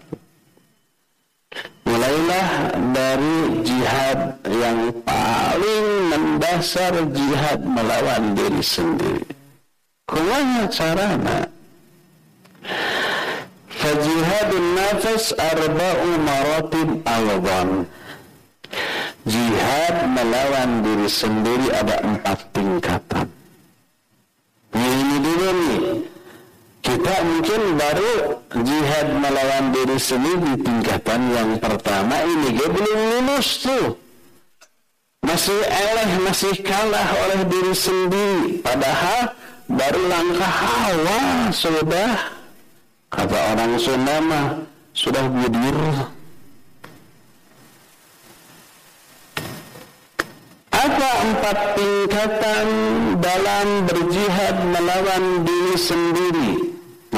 Mulailah 1.89 2.77
dari 2.93 3.65
jihad 3.65 4.21
yang 4.47 4.93
paling 5.03 5.87
mendasar 6.13 6.93
jihad 7.11 7.61
melawan 7.65 8.37
diri 8.37 8.63
sendiri. 8.63 9.25
Kumanya 10.05 10.69
carana? 10.69 11.49
Fajihadun 13.81 14.67
nafas 14.77 15.33
arba'u 15.35 16.09
maratib 16.21 16.91
alban. 17.09 17.89
Jihad 19.25 19.97
melawan 20.13 20.85
diri 20.85 21.09
sendiri 21.09 21.67
ada 21.73 21.97
empat 22.05 22.39
tingkatan. 22.53 23.27
Ini 24.77 25.17
dulu 25.25 25.49
nih 25.49 26.10
kita 26.91 27.15
mungkin 27.23 27.63
baru 27.79 28.15
jihad 28.67 29.09
melawan 29.15 29.71
diri 29.71 29.95
sendiri 29.95 30.43
di 30.43 30.55
tingkatan 30.59 31.21
yang 31.31 31.51
pertama. 31.63 32.27
Ini 32.27 32.49
dia 32.59 32.67
belum 32.67 32.99
lulus 33.15 33.63
tuh. 33.63 33.95
Masih 35.23 35.61
eleh 35.71 36.11
masih 36.27 36.55
kalah 36.67 37.09
oleh 37.15 37.41
diri 37.47 37.75
sendiri. 37.79 38.59
Padahal 38.67 39.39
baru 39.71 40.03
langkah 40.11 40.55
awal 40.91 41.55
sudah. 41.55 42.43
Kata 43.11 43.39
orang 43.55 43.75
Sunda 43.79 44.17
mah 44.23 44.47
sudah 44.95 45.27
budir 45.31 45.79
Apa 50.71 51.11
empat 51.27 51.59
tingkatan 51.75 52.67
dalam 53.19 53.67
berjihad 53.85 54.57
melawan 54.71 55.43
diri 55.43 55.77
sendiri? 55.77 56.70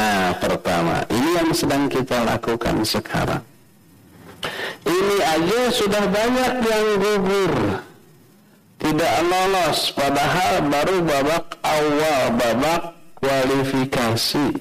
Nah, 0.03 0.35
pertama, 0.35 1.07
ini 1.15 1.31
yang 1.39 1.55
sedang 1.55 1.87
kita 1.87 2.27
lakukan 2.27 2.83
sekarang. 2.83 3.39
Ini 4.83 5.17
aja 5.23 5.71
sudah 5.71 6.11
banyak 6.11 6.53
yang 6.67 6.87
gugur. 6.99 7.55
Tidak 8.83 9.15
lolos, 9.31 9.95
padahal 9.95 10.67
baru 10.67 11.07
babak 11.07 11.55
awal, 11.63 12.35
babak 12.35 12.83
kualifikasi. 13.23 14.59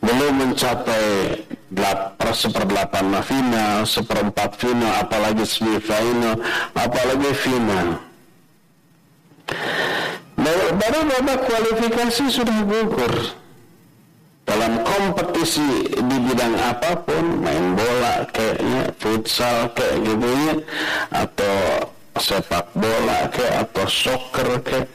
Belum 0.00 0.32
mencapai 0.40 1.36
seperdelapan 2.32 3.20
final, 3.20 3.84
seperempat 3.84 4.56
final, 4.56 4.92
apalagi 4.96 5.44
semifinal, 5.44 6.40
apalagi 6.72 7.30
final. 7.36 8.00
Baru 10.76 10.98
babak 11.10 11.38
kualifikasi 11.48 12.24
sudah 12.30 12.58
gugur. 12.66 13.14
Dalam 14.46 14.78
kompetisi 14.86 15.90
di 15.90 16.16
bidang 16.22 16.54
apa 16.54 17.02
pun 17.02 17.42
main 17.42 17.74
bola 17.74 18.22
kayaknya 18.30 18.94
futsal 18.94 19.66
kayak 19.74 20.06
gitu 20.06 20.28
ya 20.46 20.54
atau 21.10 21.56
sepak 22.14 22.70
bola 22.78 23.26
kayak 23.34 23.66
atau 23.66 23.86
soccer 23.90 24.48
kayak. 24.62 24.86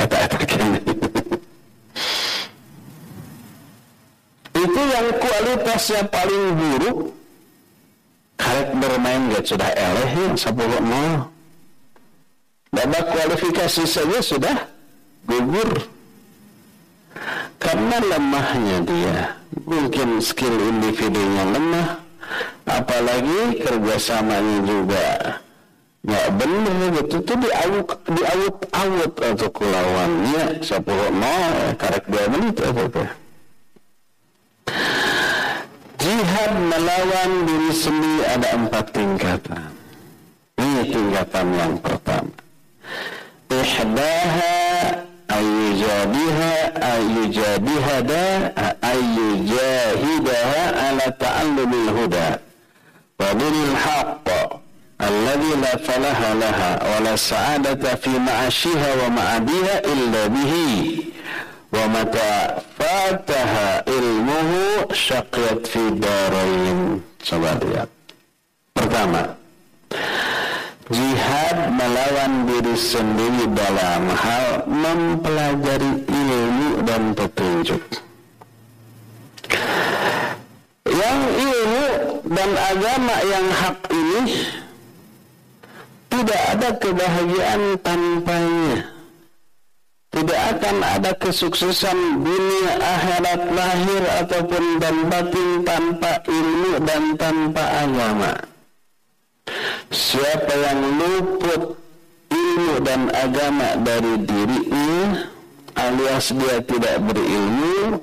Eta 0.00 0.16
eta 0.16 0.38
kayaknya. 0.48 0.80
Itu 4.56 4.80
yang 4.80 5.08
kualitasnya 5.20 6.02
paling 6.08 6.44
buruk. 6.56 6.98
Karek 8.38 8.70
bermain 8.80 9.34
gak 9.34 9.44
sudah 9.44 9.70
eleh 9.76 10.10
ya 10.14 10.30
10 10.30 10.56
nol 10.88 11.37
babak 12.72 13.04
kualifikasi 13.12 13.82
saja 13.88 14.18
sudah 14.20 14.56
gugur. 15.24 15.88
Karena 17.58 17.98
lemahnya 17.98 18.76
dia 18.86 19.16
mungkin 19.66 20.22
skill 20.22 20.54
individunya 20.54 21.44
lemah 21.50 21.88
apalagi 22.68 23.58
kerjasamanya 23.58 24.58
juga 24.62 25.06
nggak 26.06 26.28
benar 26.38 26.74
gitu. 27.02 27.16
Itu 27.18 27.34
diawut 27.34 27.88
diawut 28.06 28.56
awut 28.70 29.14
atau 29.18 29.48
kulawannya 29.50 30.62
sepuluh 30.62 31.10
nol 31.10 31.74
karek 31.74 32.04
dua 32.06 32.24
menit 32.30 32.56
apa 32.62 32.82
apa 32.86 33.04
jihad 35.98 36.52
melawan 36.62 37.30
diri 37.42 37.72
sendiri 37.74 38.22
ada 38.30 38.48
empat 38.54 38.86
tingkatan. 38.94 39.66
Ini 40.58 40.82
tingkatan 40.94 41.46
yang 41.58 41.74
pertama 41.82 42.47
ihdaha 43.50 44.52
ayyujadiha 45.28 46.50
ayyujadihada 46.92 48.22
ayyujahidaha 48.82 50.62
ala 50.88 51.06
ta'allumil 51.18 51.88
huda 51.96 52.28
wa 53.18 53.26
dinil 53.34 53.74
haqqa 53.76 54.40
alladhi 54.98 55.52
la 55.62 55.72
falaha 55.86 56.28
laha 56.42 56.70
wa 56.82 56.98
la 57.06 57.14
sa'adata 57.16 57.96
fi 58.02 58.10
ma'ashiha 58.18 58.90
wa 59.04 59.08
ma'adiha 59.14 59.74
illa 59.92 60.22
bihi 60.28 61.12
wa 61.72 61.84
mata 61.92 62.58
fataha 62.78 63.84
ilmuhu 63.86 64.88
syaqiyat 64.94 65.62
fi 65.68 65.82
darain 66.00 66.98
coba 67.22 67.52
lihat 67.62 67.90
pertama 68.74 69.37
jihad 70.88 71.58
melawan 71.68 72.48
diri 72.48 72.76
sendiri 72.76 73.44
dalam 73.52 74.08
hal 74.08 74.46
mempelajari 74.64 75.92
ilmu 76.08 76.68
dan 76.88 77.02
petunjuk. 77.12 77.84
Yang 80.88 81.20
ilmu 81.36 81.86
dan 82.32 82.50
agama 82.56 83.16
yang 83.28 83.46
hak 83.52 83.78
ini 83.92 84.22
tidak 86.08 86.40
ada 86.56 86.68
kebahagiaan 86.80 87.62
tanpanya. 87.84 88.76
Tidak 90.08 90.40
akan 90.56 90.76
ada 90.80 91.12
kesuksesan 91.20 92.24
dunia 92.24 92.72
akhirat 92.80 93.42
lahir 93.52 94.02
ataupun 94.24 94.80
dan 94.80 94.96
batin 95.12 95.48
tanpa 95.68 96.24
ilmu 96.24 96.80
dan 96.80 97.02
tanpa 97.20 97.64
agama. 97.84 98.47
Siapa 99.88 100.52
yang 100.52 100.80
luput 100.98 101.62
ilmu 102.28 102.74
dan 102.84 103.08
agama 103.12 103.68
dari 103.80 104.14
dirinya 104.24 105.26
alias 105.78 106.34
dia 106.34 106.58
tidak 106.66 106.96
berilmu 107.06 108.02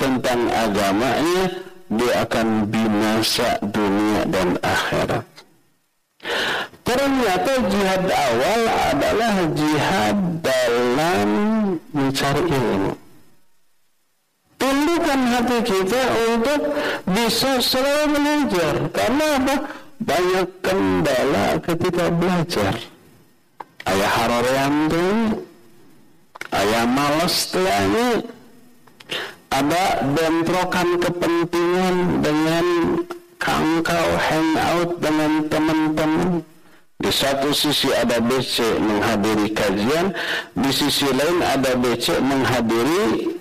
tentang 0.00 0.40
agamanya 0.50 1.42
dia 1.90 2.14
akan 2.24 2.66
binasa 2.72 3.60
dunia 3.60 4.22
dan 4.32 4.56
akhirat. 4.64 5.24
Ternyata 6.84 7.52
jihad 7.68 8.04
awal 8.08 8.62
adalah 8.92 9.34
jihad 9.56 10.16
dalam 10.44 11.28
mencari 11.92 12.44
ilmu. 12.44 12.92
Tundukkan 14.60 15.20
hati 15.28 15.58
kita 15.64 16.02
untuk 16.32 16.60
bisa 17.08 17.60
selalu 17.60 18.04
belajar 18.16 18.74
karena 18.92 19.26
apa? 19.40 19.56
Banyak 20.04 20.48
kendala 20.60 21.56
ketika 21.64 22.12
belajar. 22.12 22.74
Ayah 23.84 24.12
harorean 24.20 24.74
tuh 24.88 25.16
ayah 26.52 26.84
males 26.88 27.36
tuh 27.52 27.68
ada 29.52 29.84
bentrokan 30.12 30.88
kepentingan 31.00 31.96
dengan 32.20 32.66
kangkau 33.40 34.08
hangout 34.20 34.90
dengan 35.00 35.32
teman-teman. 35.48 36.44
Di 36.94 37.12
satu 37.12 37.52
sisi 37.52 37.92
ada 37.92 38.16
BC 38.16 38.80
menghadiri 38.80 39.52
kajian 39.52 40.16
di 40.56 40.70
sisi 40.72 41.04
lain 41.12 41.44
ada 41.44 41.76
BC 41.76 42.16
menghadiri 42.22 43.36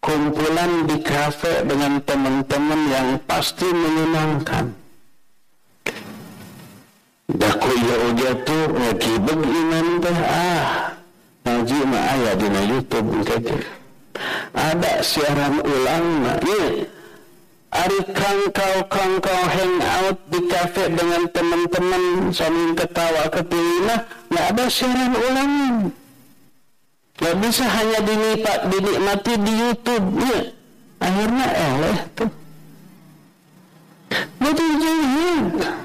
kumpulan 0.00 0.88
di 0.88 0.96
kafe 1.04 1.66
dengan 1.68 2.00
teman-teman 2.00 2.80
yang 2.88 3.08
pasti 3.28 3.68
menyenangkan 3.68 4.85
Daku 7.26 7.70
iya 7.74 7.96
uja 8.06 8.30
tu 8.46 8.58
ngakibag 8.70 9.40
iman 9.42 9.86
teh 9.98 10.18
ah 10.30 10.94
ngaji 11.42 11.78
mah 11.82 12.04
aya 12.14 12.32
dina 12.38 12.60
YouTube 12.70 13.08
engke 13.18 13.36
ada 14.54 14.92
siaran 15.02 15.58
ulang 15.58 16.06
mah 16.22 16.38
iya 16.46 16.86
Ari 17.76 18.00
kangkau 18.08 18.88
kangkau 18.88 19.42
hangout 19.52 20.16
di 20.32 20.40
kafe 20.48 20.86
dengan 20.86 21.28
teman-teman 21.28 22.30
sambil 22.32 22.72
ketawa 22.72 23.28
ketingina 23.28 24.06
nggak 24.32 24.46
ada 24.54 24.64
siaran 24.70 25.12
ulang. 25.12 25.52
Nggak 27.20 27.36
bisa 27.42 27.64
hanya 27.68 28.00
dinipat 28.00 28.58
dinikmati 28.70 29.34
di 29.44 29.52
YouTube 29.60 30.06
ya 30.24 30.40
akhirnya 31.04 31.48
eleh 31.52 31.98
tuh 32.16 32.30
karena 34.46 34.62
apa 35.56 35.75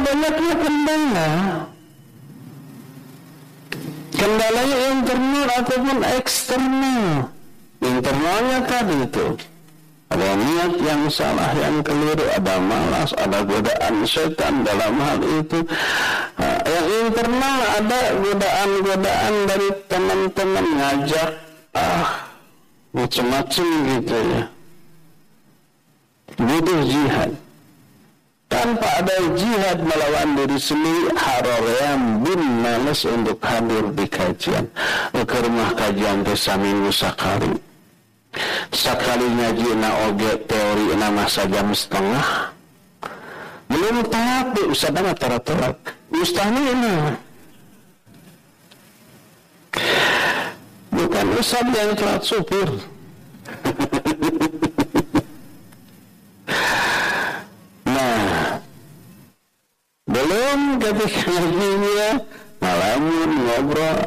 banyaknya 0.00 0.54
kendala. 0.56 1.30
Kendalanya 4.10 4.78
internal 4.92 5.48
ataupun 5.64 5.98
eksternal. 6.18 7.04
Internalnya 7.80 8.58
tadi 8.68 8.96
itu. 9.08 9.26
Ada 10.10 10.26
niat 10.34 10.72
yang 10.82 11.06
salah 11.06 11.54
yang 11.54 11.86
keliru 11.86 12.26
ada 12.34 12.58
malas 12.58 13.14
ada 13.14 13.46
godaan 13.46 14.02
setan 14.02 14.66
dalam 14.66 14.98
hal 14.98 15.22
itu. 15.22 15.62
Yang 16.66 16.86
internal 17.06 17.58
ada 17.78 18.00
godaan-godaan 18.18 19.34
dari 19.46 19.68
teman-teman 19.86 20.66
ngajak 20.82 21.30
ah 21.78 22.26
macam-macam 22.90 23.66
gitu 23.86 24.16
ya. 24.18 24.42
Butuh 26.40 26.80
jihad 26.90 27.30
tanpa 28.50 28.88
ada 28.98 29.16
jihad 29.38 29.78
melawan 29.80 30.34
diri 30.34 30.58
sendiri 30.58 31.14
harorean 31.14 32.26
bin 32.26 32.42
males 32.60 33.06
untuk 33.06 33.38
hadir 33.40 33.86
di 33.94 34.06
kajian. 34.10 34.66
Ke 35.14 35.36
rumah 35.40 35.70
kajian 35.78 36.26
desa 36.26 36.58
minggu 36.58 36.90
sakali 36.90 37.70
sekali 38.70 39.26
ngaji 39.26 39.74
na 39.74 39.90
oge 40.06 40.38
teori 40.46 40.94
nama 40.94 41.26
jam 41.26 41.74
setengah. 41.74 42.54
Belum 43.70 44.02
tapi 44.10 44.66
ustaz 44.66 44.90
nama 44.90 45.14
tarat-tarat 45.14 45.78
ustaz 46.10 46.50
ini. 46.50 47.14
Bukan 50.90 51.26
ustaz 51.38 51.62
yang 51.70 51.94
telat 51.94 52.26
supir 52.26 52.66
nah 57.86 58.58
belum 60.10 60.60
ketika 60.82 61.22
ngajinya 61.30 62.10
malamun 62.58 63.30
ngobrol. 63.46 63.98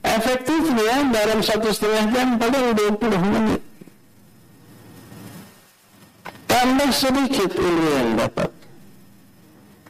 Efektifnya 0.00 1.12
dalam 1.12 1.44
satu 1.44 1.68
setengah 1.74 2.04
jam 2.14 2.28
paling 2.40 2.72
20 2.72 3.30
menit. 3.30 3.62
Tambah 6.48 6.90
sedikit 6.90 7.50
ilmu 7.52 7.88
yang 7.94 8.10
dapat. 8.16 8.50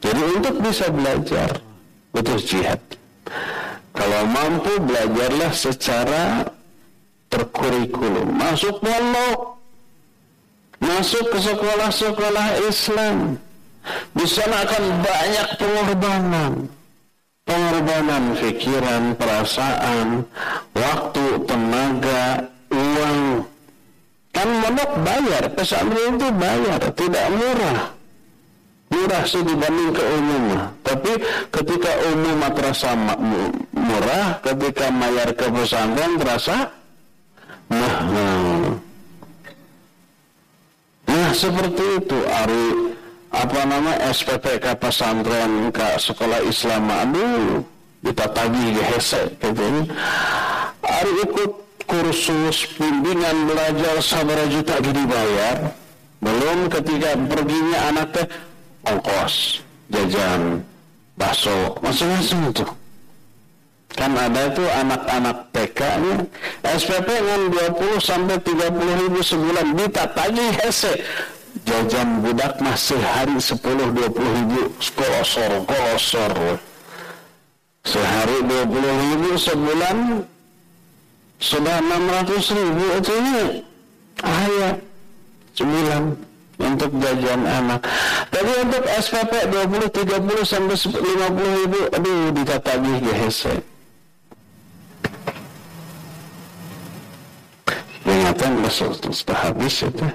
Jadi 0.01 0.21
untuk 0.35 0.55
bisa 0.59 0.89
belajar 0.91 1.49
butuh 2.11 2.41
jihad. 2.41 2.81
Kalau 3.95 4.21
mampu 4.27 4.81
belajarlah 4.81 5.51
secara 5.53 6.49
terkurikulum. 7.31 8.33
Masuk 8.33 8.81
pondok. 8.81 9.61
Masuk 10.81 11.29
ke 11.29 11.37
sekolah-sekolah 11.37 12.47
Islam 12.65 13.37
di 14.13 14.25
sana 14.29 14.63
akan 14.65 14.83
banyak 15.01 15.47
pengorbanan 15.57 16.53
pengorbanan 17.51 18.23
pikiran, 18.37 19.03
perasaan, 19.19 20.23
waktu, 20.71 21.25
tenaga, 21.43 22.47
uang. 22.71 23.19
Kan 24.31 24.47
mondok 24.63 24.91
bayar, 25.03 25.43
pesantren 25.51 26.15
itu 26.15 26.29
bayar, 26.39 26.79
tidak 26.95 27.25
murah. 27.35 27.79
Murah 28.91 29.23
sih 29.27 29.43
dibanding 29.43 29.91
ke 29.91 30.03
umum. 30.03 30.43
Tapi 30.83 31.11
ketika 31.51 31.91
umum 32.11 32.39
terasa 32.55 32.91
murah, 33.71 34.39
ketika 34.39 34.87
bayar 34.91 35.29
ke 35.35 35.47
pesantren 35.51 36.11
terasa 36.15 36.57
mahal. 37.67 38.79
Nah 41.11 41.31
seperti 41.35 41.85
itu 41.99 42.19
Ari 42.23 42.67
apa 43.31 43.63
nama 43.63 43.95
SPPK 44.11 44.75
pesantren 44.75 45.71
ke 45.71 45.87
sekolah 45.95 46.43
Islam? 46.43 46.83
Aduh 46.91 47.63
kita 48.03 48.25
tagih 48.35 48.75
hese 48.91 49.31
gitu. 49.39 49.87
Hari 50.83 51.11
ikut 51.23 51.51
kursus 51.87 52.67
bimbingan 52.75 53.47
belajar 53.47 54.03
sabara 54.03 54.45
juta 54.51 54.83
dibayar. 54.83 55.71
Belum 56.21 56.69
ketika 56.69 57.17
perginya 57.17 57.79
anak 57.89 58.07
teh 58.13 58.27
ongkos 58.85 59.63
jajan 59.89 60.59
bakso 61.15 61.79
itu. 62.51 62.67
Kan 63.91 64.15
ada 64.15 64.47
itu 64.47 64.63
anak-anak 64.63 65.51
TK 65.51 65.79
nya 65.99 66.15
SPP 66.63 67.07
dengan 67.11 67.41
20 67.75 67.99
sampai 67.99 68.39
30 68.39 69.01
ribu 69.07 69.19
sebulan. 69.19 69.67
Tagih 69.91 70.51
hese 70.63 70.95
jajan 71.65 72.21
budak 72.25 72.57
masih 72.61 72.99
hari 72.99 73.37
10-20 73.37 74.17
ribu 74.17 74.61
kolosor 74.97 75.51
kolosor. 75.65 76.33
Sehari 77.81 78.37
20 78.45 78.77
ribu 78.77 79.29
sebulan 79.41 79.97
sudah 81.41 81.77
600 81.81 82.53
ribu 82.53 82.85
itu 83.01 83.13
ya 83.17 83.45
ayat 84.21 84.75
sebulan 85.57 86.13
untuk 86.61 86.91
jajan 87.01 87.41
anak. 87.49 87.81
Tapi 88.29 88.51
untuk 88.61 88.83
SPP 88.85 89.33
20, 89.49 89.89
30 89.89 90.45
sampai 90.45 90.77
50 90.77 91.57
ribu 91.57 91.79
aduh 91.89 92.29
ditatagih 92.37 92.97
ya 93.01 93.15
hese. 93.25 93.55
Ingatan 98.05 98.65
sudah 98.69 99.37
habis 99.49 99.85
itu 99.85 100.05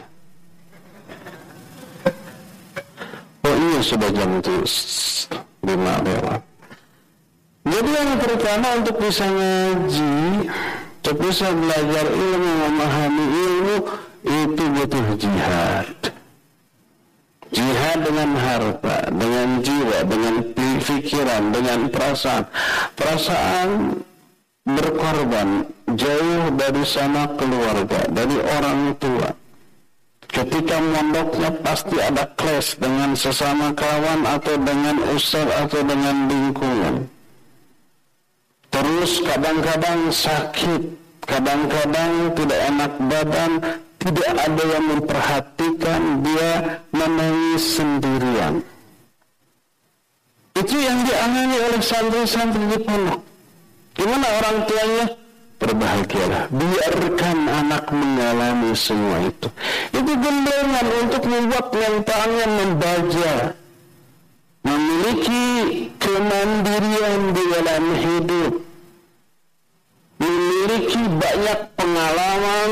ini 3.54 3.78
sudah 3.82 4.10
jam 4.10 4.30
lima 5.66 5.94
lewat. 6.02 6.40
Jadi 7.66 7.90
yang 7.90 8.12
pertama 8.22 8.68
untuk 8.78 8.96
bisa 9.02 9.26
ngaji, 9.26 10.14
untuk 11.02 11.16
bisa 11.18 11.50
belajar 11.50 12.06
ilmu, 12.14 12.52
memahami 12.62 13.26
ilmu, 13.26 13.76
itu 14.22 14.64
butuh 14.70 15.06
jihad. 15.18 15.98
Jihad 17.50 17.98
dengan 18.06 18.30
harta, 18.38 18.96
dengan 19.10 19.48
jiwa, 19.62 19.98
dengan 20.06 20.34
pikiran, 20.54 21.42
dengan 21.50 21.80
perasaan. 21.90 22.44
Perasaan 22.94 23.68
berkorban 24.66 25.66
jauh 25.98 26.44
dari 26.54 26.84
sana 26.86 27.30
keluarga, 27.34 28.06
dari 28.10 28.36
orang 28.38 28.94
tua 28.98 29.45
Ketika 30.26 30.76
mondoknya 30.82 31.50
pasti 31.62 31.96
ada 32.02 32.26
clash 32.34 32.76
dengan 32.76 33.14
sesama 33.14 33.72
kawan 33.72 34.26
atau 34.26 34.54
dengan 34.58 34.96
ustaz 35.14 35.46
atau 35.48 35.80
dengan 35.86 36.26
lingkungan. 36.28 36.94
Terus 38.68 39.24
kadang-kadang 39.24 40.12
sakit, 40.12 40.82
kadang-kadang 41.24 42.12
tidak 42.36 42.60
enak 42.68 42.92
badan, 43.08 43.52
tidak 44.02 44.30
ada 44.36 44.64
yang 44.66 44.84
memperhatikan, 44.92 46.02
dia 46.20 46.52
menangis 46.92 47.64
sendirian. 47.80 48.54
Itu 50.56 50.76
yang 50.76 50.98
dialami 51.04 51.56
oleh 51.70 51.82
santri-santri 51.84 52.64
di 52.76 52.78
pondok. 52.80 53.20
Gimana 53.96 54.26
orang 54.40 54.56
tuanya? 54.68 55.06
Berbahagialah. 55.56 56.48
Biarkan 56.52 57.38
anak 57.48 57.84
mengalami 57.92 58.72
semua 58.76 59.16
itu. 59.24 59.48
Itu 59.92 60.12
gendengan 60.16 60.86
untuk 61.04 61.22
membuat 61.24 61.66
mentalnya 61.72 62.46
membaca 62.46 63.32
memiliki 64.66 65.44
kemandirian 66.00 67.20
di 67.32 67.44
dalam 67.54 67.84
hidup. 68.00 68.52
Memiliki 70.16 71.02
banyak 71.12 71.60
pengalaman 71.76 72.70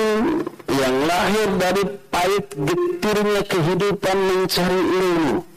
yang 0.72 0.97
lahir 1.05 1.49
dari 1.61 1.85
pahit 2.09 2.47
getirnya 2.57 3.41
kehidupan 3.45 4.16
mencari 4.16 4.80
ilmu 4.80 5.54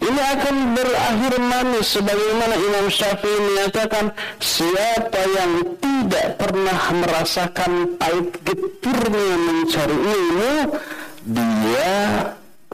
ini 0.00 0.20
akan 0.20 0.56
berakhir 0.76 1.34
manis 1.40 1.86
sebagaimana 1.96 2.54
Imam 2.56 2.86
Syafi'i 2.92 3.38
menyatakan 3.40 4.12
siapa 4.40 5.20
yang 5.32 5.52
tidak 5.80 6.26
pernah 6.36 6.80
merasakan 6.92 7.72
pahit 7.96 8.28
getirnya 8.44 9.30
mencari 9.40 9.96
ilmu 9.96 10.54
dia 11.30 11.96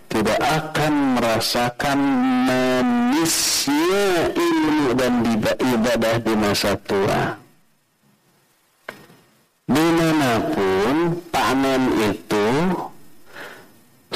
tidak 0.06 0.40
akan 0.40 1.18
merasakan 1.18 1.98
manisnya 2.46 4.32
ilmu 4.32 4.94
dan 4.94 5.12
ibadah 5.60 6.16
di 6.22 6.34
masa 6.38 6.72
tua. 6.86 7.36
Di 9.66 9.86
mana 9.98 10.38
pun 10.54 11.20
panen 11.34 11.82
itu 12.06 12.46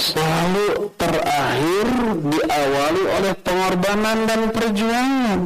selalu 0.00 0.88
terakhir 0.96 1.86
diawali 2.24 3.02
oleh 3.20 3.32
pengorbanan 3.44 4.18
dan 4.24 4.40
perjuangan. 4.48 5.40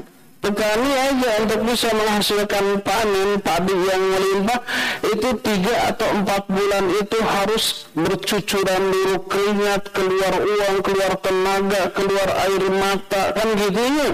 Petani 0.45 0.93
aja 0.93 1.31
untuk 1.41 1.61
bisa 1.73 1.89
menghasilkan 1.89 2.85
panen 2.85 3.41
padi 3.41 3.73
yang 3.73 4.03
melimpah 4.13 4.61
itu 5.09 5.29
tiga 5.41 5.89
atau 5.89 6.05
empat 6.21 6.45
bulan 6.53 6.85
itu 7.01 7.19
harus 7.25 7.89
bercucuran 7.97 8.83
dulu 8.93 9.25
keringat, 9.25 9.89
keluar 9.89 10.35
uang, 10.37 10.77
keluar 10.85 11.13
tenaga, 11.25 11.83
keluar 11.97 12.29
air 12.45 12.65
mata, 12.77 13.33
kan 13.33 13.49
gitu 13.57 13.81
ya. 13.89 14.11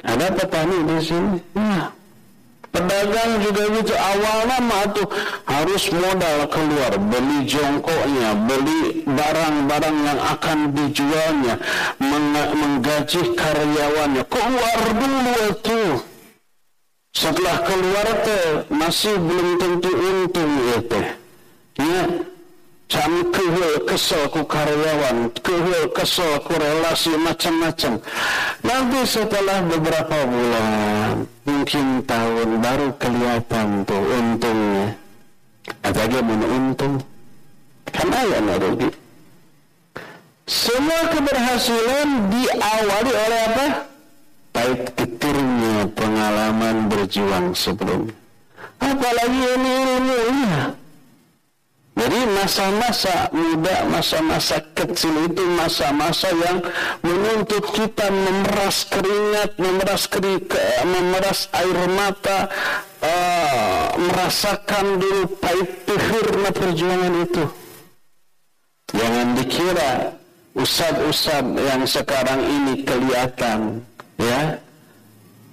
Ada 0.00 0.26
petani 0.32 0.78
di 0.80 0.96
sini. 1.04 1.38
Nah, 1.60 1.92
Pedagang 2.72 3.32
juga 3.44 3.68
gitu 3.68 3.92
awalnya 3.92 4.58
mah 4.64 4.84
tuh 4.96 5.04
harus 5.44 5.92
modal 5.92 6.48
keluar 6.48 6.92
beli 6.96 7.44
jongkoknya, 7.44 8.32
beli 8.48 9.04
barang-barang 9.04 9.96
yang 10.00 10.20
akan 10.32 10.58
dijualnya, 10.72 11.60
meng 12.00 12.32
menggaji 12.32 13.36
karyawannya. 13.36 14.24
Keluar 14.24 14.78
dulu 14.96 15.32
itu. 15.52 15.80
Setelah 17.12 17.60
keluar 17.60 18.08
teh 18.24 18.44
masih 18.72 19.20
belum 19.20 19.48
tentu 19.60 19.92
untung 19.92 20.52
teh. 20.88 21.06
Ya, 21.76 22.02
Jam 22.92 23.24
kehul 23.32 23.88
kesel 23.88 24.28
ku 24.28 24.44
karyawan, 24.44 25.32
kehul 25.40 25.88
kesel 25.96 26.44
ku 26.44 26.52
relasi 26.60 27.16
macam-macam. 27.16 27.96
Nanti 28.60 29.00
setelah 29.08 29.64
beberapa 29.64 30.28
bulan, 30.28 31.24
mungkin 31.48 32.04
tahun 32.04 32.60
baru 32.60 32.92
kelihatan 33.00 33.88
tuh 33.88 33.96
untungnya. 33.96 34.92
Ada 35.80 36.04
gimana 36.04 36.46
untung? 36.52 37.00
Kan 37.88 38.12
ayah 38.12 38.60
rugi. 38.60 38.92
Semua 40.44 41.08
keberhasilan 41.16 42.28
diawali 42.28 43.12
oleh 43.16 43.40
apa? 43.48 43.66
Pahit 44.52 44.84
ketirnya 45.00 45.88
pengalaman 45.96 46.92
berjuang 46.92 47.56
sebelumnya. 47.56 48.12
Apalagi 48.84 49.40
ini 49.56 49.72
ilmunya. 49.80 50.81
Jadi 51.92 52.20
masa-masa 52.32 53.28
muda, 53.36 53.84
masa-masa 53.84 54.64
kecil 54.72 55.28
itu 55.28 55.44
masa-masa 55.52 56.32
yang 56.32 56.64
menuntut 57.04 57.68
kita 57.68 58.08
memeras 58.08 58.88
keringat, 58.88 59.60
memeras 59.60 60.08
keringat, 60.08 60.88
memeras 60.88 61.52
air 61.52 61.78
mata, 61.92 62.48
uh, 63.04 63.92
merasakan 64.00 65.04
dulu 65.04 65.36
pahit 65.36 65.84
pihirnya 65.84 66.50
perjuangan 66.56 67.14
itu. 67.28 67.44
Jangan 68.96 69.28
dikira 69.36 69.92
usad-usad 70.56 71.44
yang 71.60 71.84
sekarang 71.84 72.40
ini 72.40 72.88
kelihatan, 72.88 73.84
ya 74.16 74.56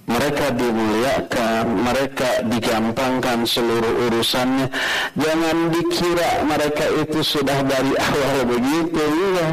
mereka 0.08 0.50
dimuliakan, 0.56 1.64
mereka 1.86 2.28
digampangkan 2.48 3.44
seluruh 3.44 4.08
urusannya. 4.08 4.72
Jangan 5.14 5.56
dikira 5.70 6.30
mereka 6.48 6.84
itu 6.98 7.20
sudah 7.20 7.60
dari 7.68 7.92
awal 7.94 8.38
begitu, 8.56 9.04
ya. 9.36 9.48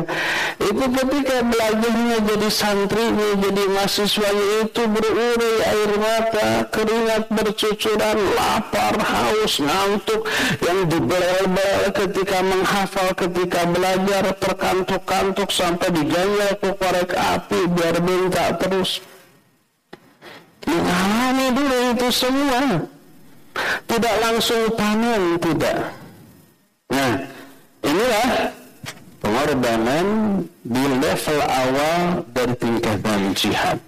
Itu 0.57 0.85
ketika 0.87 1.35
belajarnya 1.45 2.17
jadi 2.25 2.49
santrinya, 2.49 3.29
jadi 3.37 3.63
mahasiswa 3.69 4.29
itu 4.65 4.81
berurai 4.87 5.55
air 5.67 5.91
mata, 5.99 6.47
keringat 6.73 7.23
bercucuran, 7.29 8.17
lapar, 8.33 8.95
haus, 8.97 9.61
ngantuk, 9.61 10.25
yang 10.63 10.79
dibelel-belel 10.89 11.91
ketika 11.91 12.37
menghafal, 12.41 13.09
ketika 13.13 13.61
belajar, 13.69 14.23
terkantuk-kantuk 14.37 15.49
sampai 15.51 15.89
diganjal 15.93 16.57
korek 16.77 17.11
api 17.17 17.59
biar 17.73 17.97
minta 18.03 18.53
terus 18.61 19.01
mengalami 20.67 21.47
dulu 21.55 21.77
itu 21.95 22.07
semua. 22.11 22.61
Tidak 23.87 24.15
langsung 24.21 24.69
panen 24.77 25.39
tidak. 25.41 25.95
Nah 26.93 27.13
inilah 27.81 28.29
pengorbanan 29.23 30.07
di 30.61 30.83
level 31.01 31.39
awal 31.41 32.21
dari 32.35 32.53
tingkatan 32.59 33.33
jihad. 33.33 33.81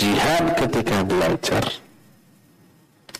Jihad 0.00 0.44
ketika 0.56 1.04
belajar. 1.04 1.64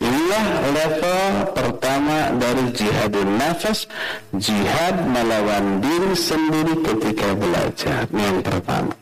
Inilah 0.03 0.47
level 0.75 1.23
pertama 1.55 2.35
dari 2.35 2.75
jihadin 2.75 3.39
nafas 3.39 3.87
jihad 4.35 4.99
melawan 5.07 5.79
diri 5.79 6.17
sendiri 6.17 6.75
ketika 6.83 7.39
belajar. 7.39 8.11
Ini 8.11 8.23
yang 8.23 8.41
pertama 8.43 8.95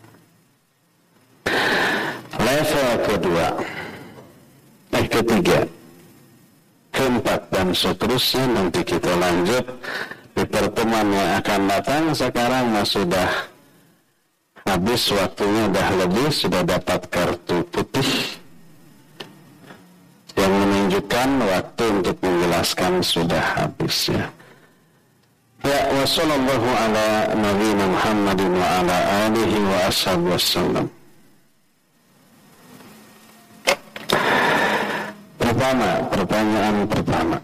level 2.45 2.88
kedua 3.07 3.49
eh 4.97 5.07
ketiga 5.07 5.61
keempat 6.91 7.41
dan 7.55 7.68
seterusnya 7.72 8.45
nanti 8.51 8.80
kita 8.82 9.12
lanjut 9.16 9.64
di 10.34 10.45
pertemuan 10.47 11.09
yang 11.12 11.30
akan 11.41 11.61
datang 11.68 12.05
sekarang 12.16 12.72
mas 12.72 12.93
sudah 12.93 13.30
habis 14.66 15.11
waktunya 15.11 15.64
dah 15.72 15.88
lebih 16.05 16.28
sudah 16.30 16.62
dapat 16.62 17.01
kartu 17.09 17.64
putih 17.70 18.11
yang 20.38 20.53
menunjukkan 20.53 21.28
waktu 21.45 21.84
untuk 22.01 22.16
menjelaskan 22.22 22.93
sudah 23.05 23.45
habis 23.61 24.09
ya. 24.09 24.24
Ya 25.61 25.80
wa 25.93 26.05
sallallahu 26.09 26.68
ala. 26.72 27.28
Pertama, 35.61 35.93
pertanyaan 36.09 36.89
pertama. 36.89 37.37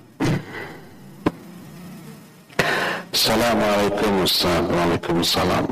Assalamualaikum 3.12 4.24
Waalaikumsalam 4.24 5.64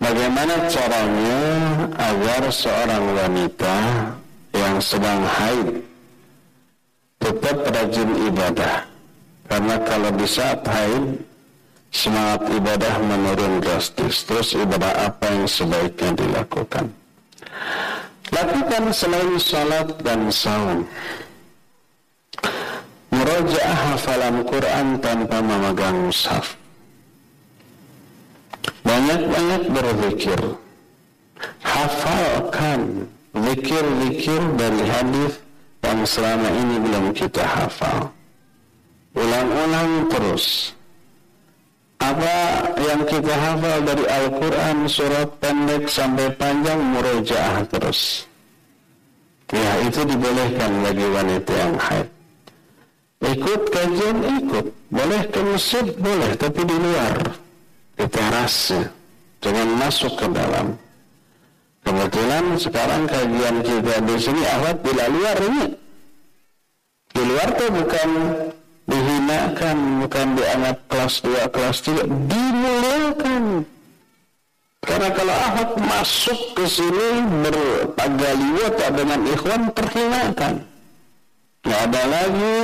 Bagaimana 0.00 0.54
caranya 0.72 1.40
agar 2.00 2.42
seorang 2.48 3.04
wanita 3.20 3.76
yang 4.56 4.80
sedang 4.80 5.20
haid 5.20 5.84
tetap 7.20 7.68
rajin 7.68 8.32
ibadah? 8.32 8.88
Karena 9.44 9.76
kalau 9.84 10.08
di 10.16 10.24
saat 10.24 10.64
haid 10.64 11.20
semangat 11.92 12.48
ibadah 12.48 12.94
menurun 13.04 13.60
drastis. 13.60 14.24
Terus 14.24 14.56
ibadah 14.56 15.12
apa 15.12 15.28
yang 15.28 15.44
sebaiknya 15.44 16.16
dilakukan? 16.16 16.88
Lakukan 18.28 18.84
selain 18.92 19.34
salat 19.40 19.88
dan 20.04 20.28
saum. 20.28 20.84
Murajaah 23.08 23.78
hafalan 23.92 24.44
Quran 24.44 24.86
tanpa 25.00 25.38
memegang 25.40 26.06
mushaf. 26.06 26.54
Banyak-banyak 28.84 29.62
berzikir. 29.72 30.40
Hafalkan 31.62 33.08
zikir-zikir 33.32 34.42
dari 34.58 34.82
hadis 34.86 35.32
yang 35.86 36.00
selama 36.04 36.48
ini 36.52 36.76
belum 36.84 37.04
kita 37.16 37.44
hafal. 37.44 38.12
Ulang-ulang 39.16 40.12
terus 40.12 40.77
apa 41.98 42.34
yang 42.78 43.02
kita 43.04 43.34
hafal 43.34 43.78
dari 43.82 44.04
Al-Quran 44.06 44.76
surat 44.86 45.28
pendek 45.42 45.90
sampai 45.90 46.30
panjang 46.38 46.78
murojaah 46.78 47.66
terus. 47.66 48.24
Ya 49.50 49.72
itu 49.82 50.04
dibolehkan 50.04 50.72
bagi 50.84 51.06
wanita 51.08 51.52
yang 51.56 51.74
haid. 51.80 52.08
Ikut 53.18 53.62
kajian 53.74 54.18
ikut. 54.22 54.66
Boleh 54.88 55.22
ke 55.28 55.40
masjid 55.42 55.86
boleh 55.98 56.30
tapi 56.38 56.62
di 56.62 56.76
luar. 56.76 57.16
Di 57.98 58.06
teras 58.06 58.72
jangan 59.42 59.68
masuk 59.74 60.14
ke 60.14 60.26
dalam. 60.30 60.78
Kebetulan 61.82 62.44
sekarang 62.60 63.02
kajian 63.08 63.56
kita 63.64 63.94
di 64.04 64.16
sini 64.20 64.42
awat 64.44 64.76
di 64.84 64.92
luar 64.92 65.36
ini. 65.40 65.66
Di 67.08 67.22
luar 67.24 67.48
tuh 67.56 67.70
bukan 67.72 68.08
dihinakan 68.88 69.76
bukan 70.00 70.26
dianggap 70.32 70.78
kelas 70.88 71.14
2 71.20 71.52
kelas 71.52 71.78
3 71.84 72.08
dimuliakan 72.08 73.44
karena 74.80 75.08
kalau 75.12 75.36
Ahok 75.36 75.72
masuk 75.84 76.40
ke 76.56 76.64
sini 76.64 77.08
berpagaliwat 77.44 78.74
dengan 78.96 79.20
ikhwan 79.28 79.62
terhinakan 79.76 80.54
nggak 81.68 81.80
ada 81.92 82.02
lagi 82.08 82.58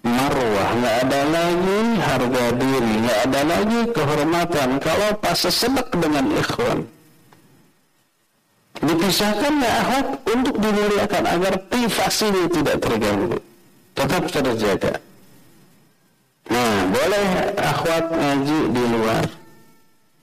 marwah 0.00 0.70
nggak 0.80 0.96
ada 1.04 1.20
lagi 1.28 1.80
harga 2.00 2.44
diri 2.56 2.94
nggak 3.02 3.18
ada 3.28 3.40
lagi 3.44 3.80
kehormatan. 3.92 4.68
Kalau 4.80 5.10
pas 5.20 5.36
sesedek 5.36 5.88
dengan 5.94 6.26
ikhwan. 6.32 6.78
Dipisahkan 8.82 9.62
ya 9.62 9.72
Ahok 9.84 10.06
untuk 10.26 10.56
dimuliakan 10.58 11.24
agar 11.28 11.54
privasinya 11.70 12.50
tidak 12.50 12.76
terganggu 12.82 13.38
tetap 13.94 14.24
terjaga. 14.28 14.94
Nah, 16.50 16.76
boleh 16.90 17.26
akhwat 17.56 18.04
ngaji 18.10 18.58
di 18.74 18.84
luar. 18.92 19.24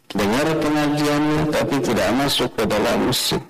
Dengar 0.09 0.47
pengajiannya 0.57 1.41
tapi 1.53 1.75
tidak 1.85 2.09
masuk 2.17 2.49
ke 2.57 2.63
dalam 2.65 3.13
masjid. 3.13 3.41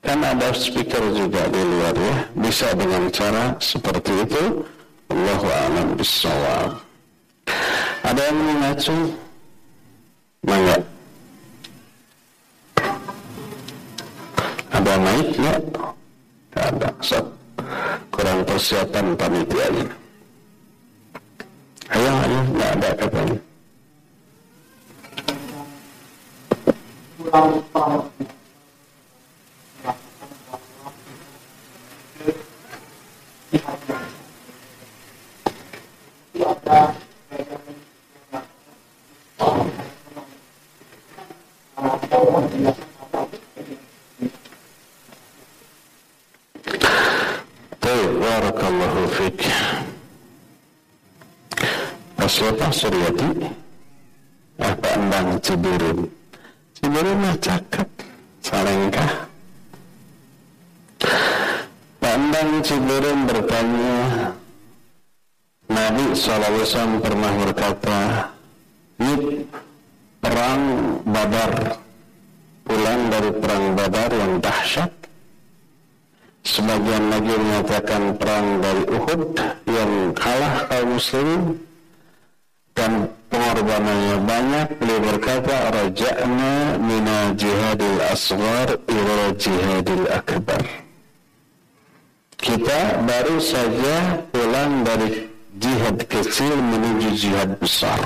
Kan 0.00 0.24
ada 0.24 0.50
speaker 0.56 1.04
juga 1.14 1.46
di 1.52 1.62
luar 1.62 1.94
ya. 1.94 2.16
Bisa 2.34 2.72
dengan 2.74 3.06
cara 3.14 3.54
seperti 3.62 4.26
itu. 4.26 4.64
Allahu 5.10 5.46
a'lam 5.46 5.88
bishawab. 5.94 6.82
Ada 8.02 8.20
yang 8.30 8.38
mengacu? 8.42 8.96
Mangga. 10.40 10.78
Ada 14.72 14.92
naik 14.98 15.28
ya? 15.36 15.54
Ada. 16.56 16.88
Kurang 18.10 18.40
persiapan 18.46 19.06
panitianya 19.14 19.86
ayo 21.94 22.10
ayo 22.24 22.38
nggak 22.50 22.70
ada 22.78 22.90
katanya 22.98 23.38
Barakallahu 48.20 49.08
fiqh 49.16 49.48
Siapa 52.30 52.68
Suryati? 52.70 53.48
Apa 54.60 54.88
Endang 54.94 55.40
Cibirin? 55.40 56.04
Cibirin 56.76 57.16
mah 57.16 57.34
cakep 57.40 57.88
Salengkah 58.44 59.24
Pak 61.96 62.12
Endang 62.12 62.60
Cibirin 62.60 63.24
bertanya 63.24 63.98
Nabi 65.72 66.12
SAW 66.12 67.00
pernah 67.00 67.32
berkata 67.40 68.00
Ini 69.00 69.48
perang 70.20 70.62
badar 71.08 71.52
Pulang 72.68 73.00
dari 73.08 73.30
perang 73.32 73.64
badar 73.74 74.10
yang 74.12 74.32
dahsyat 74.44 74.99
Sebagian 76.40 77.12
lagi 77.12 77.34
menyatakan 77.36 78.16
perang 78.16 78.64
dari 78.64 78.84
Uhud 78.88 79.20
yang 79.68 79.92
kalah 80.16 80.64
kaum 80.72 80.96
muslimin 80.96 81.42
dan 82.72 83.12
pengorbanannya 83.28 84.16
banyak. 84.24 84.66
Beliau 84.80 85.00
berkata 85.04 85.56
raja'na 85.68 86.80
mina 86.80 87.36
jihadil 87.36 88.00
asghar 88.08 88.68
ila 88.88 89.16
jihadil 89.36 90.06
akbar. 90.08 90.64
Kita 92.40 93.04
baru 93.04 93.36
saja 93.36 94.24
pulang 94.32 94.80
dari 94.80 95.28
jihad 95.60 96.00
kecil 96.08 96.56
menuju 96.56 97.08
jihad 97.12 97.52
besar 97.60 98.00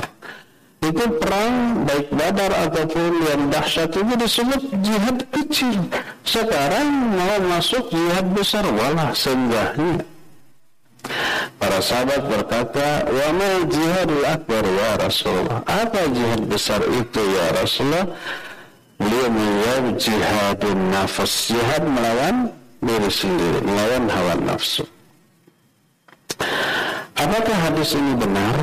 itu 0.84 1.04
perang 1.16 1.84
baik 1.88 2.08
badar 2.12 2.52
ataupun 2.68 3.10
yang 3.24 3.42
dahsyat 3.48 3.90
itu 3.92 4.14
disebut 4.20 4.62
jihad 4.84 5.18
kecil 5.32 5.76
sekarang 6.24 6.88
mau 7.16 7.36
masuk 7.48 7.88
jihad 7.88 8.26
besar 8.36 8.64
walah 8.68 9.12
senggahnya 9.16 10.04
Para 11.60 11.84
sahabat 11.84 12.24
berkata, 12.24 13.04
"Wa 13.04 13.28
ma 13.36 13.50
jihadul 13.68 14.24
akbar 14.24 14.64
ya 14.64 14.90
Rasulullah?" 14.96 15.60
Apa 15.68 16.08
jihad 16.08 16.48
besar 16.48 16.80
itu 16.80 17.20
ya 17.20 17.52
Rasulullah? 17.60 18.08
Beliau 18.96 19.28
menjawab 19.28 19.86
jihadun 20.00 20.80
nafas, 20.88 21.52
jihad 21.52 21.84
melawan 21.84 22.48
diri 22.80 23.10
sendiri, 23.12 23.60
melawan 23.60 24.04
hawa 24.08 24.34
nafsu. 24.40 24.84
Apakah 27.14 27.56
hadis 27.68 27.92
ini 27.96 28.12
benar? 28.16 28.56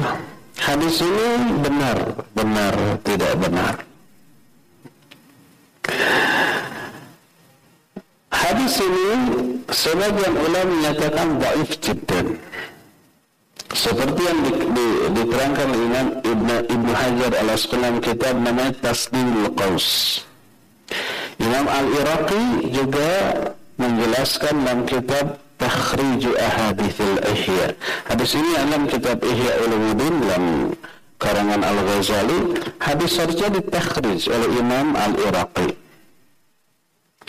Hadis 0.61 1.01
ini 1.01 1.57
benar, 1.65 1.97
benar, 2.37 2.73
tidak 3.01 3.33
benar. 3.41 3.73
Hadis 8.29 8.77
ini 8.77 9.09
sebagian 9.73 10.37
ulama 10.37 10.69
menyatakan 10.69 11.27
dhaif 11.41 11.71
jiddan. 11.81 12.37
Seperti 13.73 14.21
yang 14.21 14.39
di, 14.45 14.51
di, 14.69 14.87
diterangkan 15.17 15.69
Imam 15.73 16.07
Ibn, 16.21 16.49
Ibn 16.69 16.87
Hajar 16.93 17.31
al-Asqalani 17.41 17.99
kitab 18.03 18.37
namanya 18.37 18.77
Tasdimul 18.85 19.49
Qaus. 19.57 20.21
Imam 21.41 21.65
Al-Iraqi 21.65 22.69
juga 22.69 23.09
menjelaskan 23.81 24.55
dalam 24.61 24.85
kitab 24.85 25.41
Takhriju 25.61 26.33
Ahadithil 26.41 27.21
Ihya. 27.21 27.69
Hadis 28.09 28.33
ini 28.33 28.49
dalam 28.57 28.89
kitab 28.89 29.21
Ihya 29.21 29.53
Ulumuddin 29.61 30.15
dalam 30.25 30.45
karangan 31.21 31.61
Al-Ghazali. 31.61 32.57
Hadis 32.81 33.11
saja 33.13 33.45
ditakhrij 33.53 34.25
oleh 34.25 34.49
Imam 34.57 34.97
Al-Iraqi. 34.97 35.77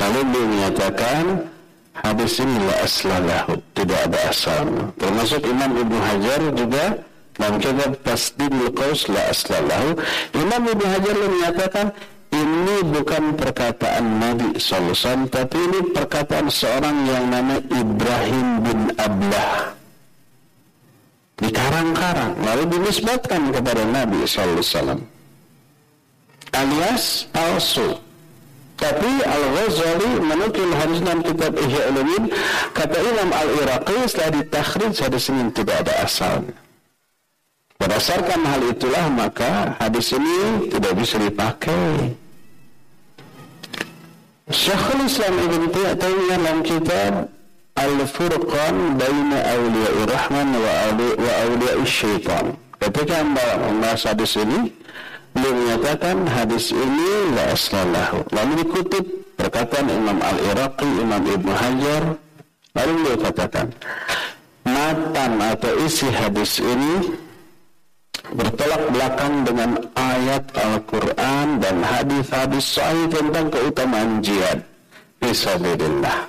Lalu 0.01 0.20
beliau 0.33 0.49
menyatakan 0.49 1.24
hadis 1.93 2.41
ini 2.41 2.57
la 2.64 2.74
aslalahu, 2.80 3.53
tidak 3.76 4.01
ada 4.09 4.18
asalnya. 4.33 4.85
Termasuk 4.97 5.41
Imam 5.45 5.70
Ibnu 5.76 5.99
Hajar 6.01 6.41
juga 6.57 6.85
dalam 7.37 7.57
kitab 7.61 7.91
Tasdidul 8.01 8.72
Qaus 8.72 9.12
la 9.12 9.28
aslalahu. 9.28 10.01
Imam 10.33 10.62
Ibnu 10.64 10.87
Hajar 10.89 11.14
menyatakan 11.20 11.87
ini 12.33 12.76
bukan 12.89 13.37
perkataan 13.37 14.05
Nabi 14.18 14.57
SAW, 14.57 15.28
tapi 15.28 15.59
ini 15.61 15.80
perkataan 15.93 16.49
seorang 16.49 16.97
yang 17.05 17.28
nama 17.28 17.61
Ibrahim 17.61 18.47
bin 18.64 18.80
Ablah. 18.97 19.76
Dikarang-karang, 21.39 22.33
lalu 22.41 22.64
dinisbatkan 22.72 23.53
kepada 23.53 23.83
Nabi 23.85 24.24
SAW. 24.24 25.01
Alias 26.53 27.28
palsu. 27.33 27.97
Tapi 28.76 29.11
Al-Ghazali 29.22 30.11
menukil 30.26 30.70
hadis 30.74 30.99
dalam 31.07 31.22
kitab 31.22 31.55
Ihya 31.55 31.95
Ulumuddin 31.95 32.35
kata 32.74 32.99
Imam 32.99 33.30
Al-Iraqi 33.30 34.11
setelah 34.11 34.43
ditakhrij 34.43 34.95
hadis 34.99 35.30
ini 35.30 35.55
tidak 35.55 35.87
ada 35.87 36.03
asalnya. 36.03 36.57
Berdasarkan 37.78 38.43
hal 38.43 38.62
itulah 38.74 39.07
maka 39.11 39.78
hadis 39.78 40.14
ini 40.14 40.66
tidak 40.70 40.99
bisa 40.99 41.18
dipakai. 41.18 42.14
Syekhul 44.53 45.09
Islam 45.09 45.34
Ibn 45.48 45.62
Taimiyah 45.72 46.36
dalam 46.36 46.61
kitab 46.61 47.24
Al-Furqan 47.72 49.00
Baina 49.00 49.38
Awliya 49.48 50.05
Rahman 50.05 50.48
wa 50.61 51.32
Awliya 51.48 51.80
Syaitan. 51.88 52.53
Ketika 52.76 53.24
membahas 53.24 54.12
hadis 54.12 54.36
ini, 54.36 54.68
beliau 55.32 55.57
menyatakan 55.57 56.28
hadis 56.28 56.68
ini 56.68 57.32
la 57.32 57.57
aslalahu. 57.57 58.28
Lalu 58.28 58.53
dikutip 58.61 59.05
perkataan 59.40 59.88
Imam 59.88 60.20
Al-Iraqi, 60.20 60.88
Imam 61.00 61.22
Ibn 61.24 61.48
Hajar, 61.48 62.03
lalu 62.76 62.92
beliau 63.00 63.18
katakan, 63.24 63.66
matan 64.68 65.40
atau 65.40 65.72
isi 65.80 66.12
hadis 66.12 66.61
ini 66.61 67.09
bertolak 68.33 68.83
belakang 68.93 69.35
dengan 69.45 69.70
ayat 69.97 70.45
Al-Quran 70.57 71.47
dan 71.61 71.76
hadis-hadis 71.85 72.64
sahih 72.64 73.07
tentang 73.12 73.47
keutamaan 73.53 74.24
jihad. 74.24 74.64
Fisabilillah. 75.22 76.26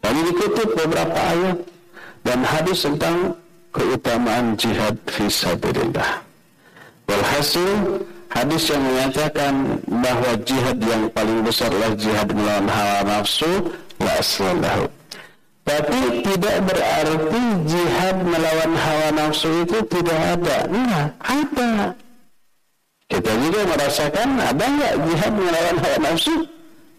Lalu 0.00 0.20
dikutip 0.32 0.68
beberapa 0.72 1.18
ayat 1.18 1.58
dan 2.24 2.38
hadis 2.46 2.88
tentang 2.88 3.36
keutamaan 3.70 4.56
jihad 4.56 4.96
fisabilillah. 5.04 6.24
Walhasil 7.10 8.00
hadis 8.30 8.70
yang 8.70 8.82
menyatakan 8.86 9.54
bahwa 9.90 10.30
jihad 10.46 10.78
yang 10.80 11.10
paling 11.12 11.42
besar 11.42 11.68
adalah 11.68 11.92
jihad 11.98 12.28
melawan 12.32 12.66
hawa 12.70 12.98
nafsu 13.04 13.50
la 13.98 14.12
aslallahu. 14.22 14.99
Tapi 15.60 16.24
tidak 16.24 16.56
berarti 16.66 17.42
jihad 17.68 18.16
melawan 18.26 18.72
hawa 18.74 19.08
nafsu 19.14 19.48
itu 19.62 19.78
tidak 19.86 20.20
ada. 20.38 20.56
Enggak, 20.66 21.08
ada. 21.20 21.70
Kita 23.10 23.32
juga 23.42 23.60
merasakan 23.66 24.28
ada 24.38 24.64
nggak 24.66 24.94
jihad 25.06 25.32
melawan 25.34 25.76
hawa 25.78 25.98
nafsu? 26.00 26.34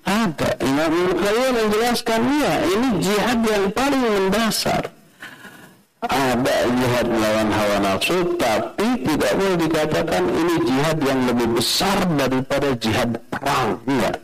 Ada. 0.02 0.50
Imam 0.66 0.90
Ibnu 0.90 1.48
menjelaskan 1.56 2.22
ya, 2.42 2.54
ini 2.66 2.90
jihad 3.00 3.40
yang 3.46 3.66
paling 3.70 4.02
mendasar 4.02 4.84
ada 6.10 6.66
jihad 6.66 7.06
melawan 7.06 7.50
hawa 7.54 7.78
nafsu 7.86 8.34
tapi 8.42 9.06
tidak 9.06 9.32
boleh 9.38 9.58
dikatakan 9.62 10.24
ini 10.34 10.56
jihad 10.66 10.98
yang 11.06 11.20
lebih 11.30 11.62
besar 11.62 11.98
daripada 12.18 12.74
jihad 12.82 13.22
perang 13.30 13.78
enggak 13.86 14.18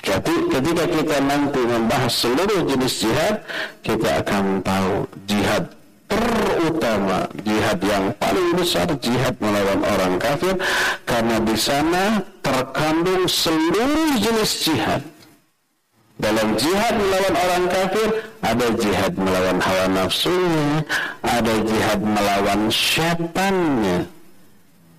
ketika 0.00 0.84
kita 0.88 1.16
nanti 1.20 1.60
membahas 1.60 2.12
seluruh 2.12 2.64
jenis 2.64 3.04
jihad 3.04 3.44
kita 3.84 4.24
akan 4.24 4.64
tahu 4.64 5.04
jihad 5.28 5.64
terutama 6.10 7.28
jihad 7.46 7.78
yang 7.84 8.10
paling 8.18 8.50
besar 8.58 8.88
jihad 8.98 9.34
melawan 9.38 9.80
orang 9.84 10.14
kafir 10.18 10.56
karena 11.06 11.36
di 11.44 11.56
sana 11.56 12.04
terkandung 12.42 13.28
seluruh 13.30 14.18
jenis 14.18 14.66
jihad 14.66 15.04
dalam 16.20 16.52
jihad 16.60 16.94
melawan 17.00 17.32
orang 17.32 17.64
kafir, 17.72 18.08
ada 18.44 18.68
jihad 18.76 19.12
melawan 19.16 19.56
hawa 19.56 19.86
nafsunya, 19.88 20.84
ada 21.24 21.54
jihad 21.64 22.00
melawan 22.04 22.68
syaitannya. 22.68 24.04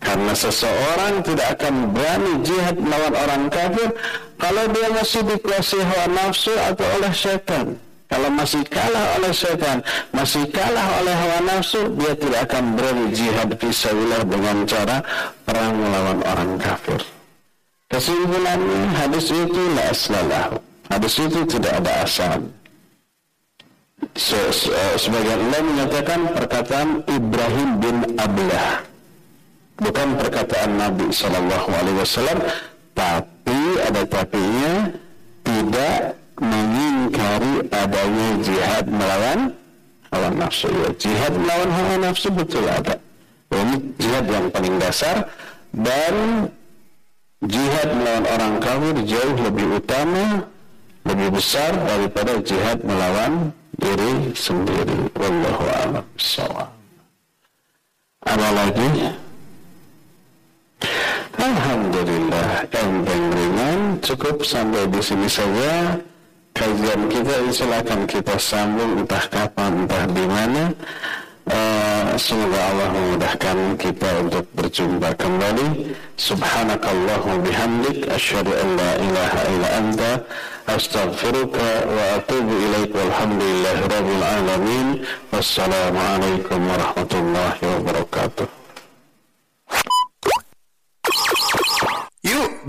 Karena 0.01 0.33
seseorang 0.33 1.21
tidak 1.21 1.61
akan 1.61 1.93
berani 1.93 2.33
jihad 2.41 2.75
melawan 2.81 3.13
orang 3.13 3.43
kafir 3.53 3.89
kalau 4.41 4.65
dia 4.73 4.87
masih 4.97 5.21
dikuasai 5.21 5.81
hawa 5.85 6.05
nafsu 6.09 6.53
atau 6.57 6.85
oleh 6.97 7.13
syaitan. 7.13 7.77
Kalau 8.11 8.27
masih 8.27 8.59
kalah 8.67 9.05
oleh 9.21 9.31
syaitan, 9.31 9.79
masih 10.11 10.43
kalah 10.51 10.83
oleh 10.99 11.15
hawa 11.15 11.39
nafsu, 11.47 11.87
dia 11.95 12.11
tidak 12.17 12.49
akan 12.49 12.75
berani 12.75 13.05
jihad 13.15 13.49
fisabilillah 13.55 14.21
dengan 14.27 14.57
cara 14.67 14.97
perang 15.47 15.73
melawan 15.79 16.19
orang 16.27 16.51
kafir. 16.59 16.99
Kesimpulannya 17.87 18.81
hadis 18.99 19.31
itu 19.31 19.61
la 19.75 19.83
aslalahu 19.91 20.59
Hadis 20.91 21.15
itu 21.23 21.39
tidak 21.47 21.79
ada 21.79 22.03
asal. 22.03 22.39
Se 24.11 24.35
-se 24.51 24.75
sebagian 24.99 25.39
ulama 25.39 25.67
menyatakan 25.71 26.19
perkataan 26.35 26.99
Ibrahim 27.07 27.69
bin 27.79 27.95
Ablah 28.19 28.90
bukan 29.81 30.07
perkataan 30.21 30.77
Nabi 30.77 31.09
Shallallahu 31.09 31.69
Alaihi 31.73 31.97
Wasallam, 31.97 32.39
tapi 32.93 33.61
ada 33.81 34.01
tapinya 34.05 34.73
tidak 35.41 35.99
mengingkari 36.37 37.65
adanya 37.73 38.29
jihad 38.45 38.85
melawan 38.85 39.39
hawa 40.13 40.29
nafsu. 40.37 40.69
Ya, 40.69 40.89
jihad 41.01 41.33
melawan 41.33 41.69
hawa 41.73 41.95
nafsu 41.97 42.29
betul 42.29 42.65
ada. 42.69 43.01
Ini 43.51 43.75
jihad 43.99 44.25
yang 44.29 44.47
paling 44.53 44.75
dasar 44.79 45.27
dan 45.73 46.47
jihad 47.43 47.89
melawan 47.97 48.25
orang 48.29 48.53
kafir 48.61 48.95
jauh 49.03 49.35
lebih 49.49 49.81
utama 49.81 50.45
lebih 51.01 51.33
besar 51.33 51.73
daripada 51.73 52.37
jihad 52.45 52.77
melawan 52.85 53.49
diri 53.81 54.29
sendiri. 54.37 55.09
Wallahu 55.17 55.65
a'lam. 55.65 56.05
Ada 58.21 58.47
lagi? 58.53 58.87
Alhamdulillah 61.37 62.67
enteng 62.71 63.25
ringan 63.33 63.79
cukup 64.01 64.41
sampai 64.45 64.85
di 64.89 65.01
sini 65.01 65.29
saja 65.29 65.97
kajian 66.51 67.07
kita 67.07 67.35
insya 67.47 67.65
akan 67.81 68.05
kita 68.05 68.35
sambung 68.37 69.01
entah 69.01 69.25
kapan 69.31 69.87
entah 69.87 70.05
di 70.09 70.25
mana 70.27 70.63
Uh, 71.51 72.13
semoga 72.21 72.53
Allah 72.53 72.89
memudahkan 72.93 73.57
kita 73.81 74.09
untuk 74.21 74.45
berjumpa 74.53 75.09
kembali. 75.17 75.89
Subhanakallahu 76.13 77.41
bihamdik 77.41 78.05
asyhadu 78.13 78.53
an 78.53 78.67
la 78.77 78.91
ilaha 79.01 79.39
illa 79.49 79.67
anta 79.81 80.11
astaghfiruka 80.69 81.89
wa 81.89 82.21
atubu 82.21 82.53
ilaik 82.55 82.93
walhamdulillahi 82.93 83.83
rabbil 83.89 84.23
alamin. 84.23 84.87
Wassalamualaikum 85.33 86.61
warahmatullahi 86.61 87.61
wabarakatuh. 87.65 88.60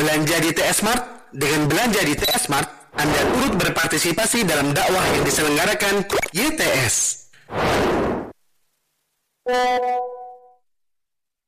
Belanja 0.02 0.36
di 0.42 0.50
TS 0.50 0.78
Mart. 0.82 1.02
Dengan 1.32 1.70
belanja 1.70 2.02
di 2.02 2.12
TS 2.18 2.50
Mart, 2.50 2.68
Anda 2.98 3.22
turut 3.32 3.54
berpartisipasi 3.56 4.44
dalam 4.44 4.74
dakwah 4.74 5.06
yang 5.16 5.24
diselenggarakan 5.24 6.04
YTS. 6.34 6.94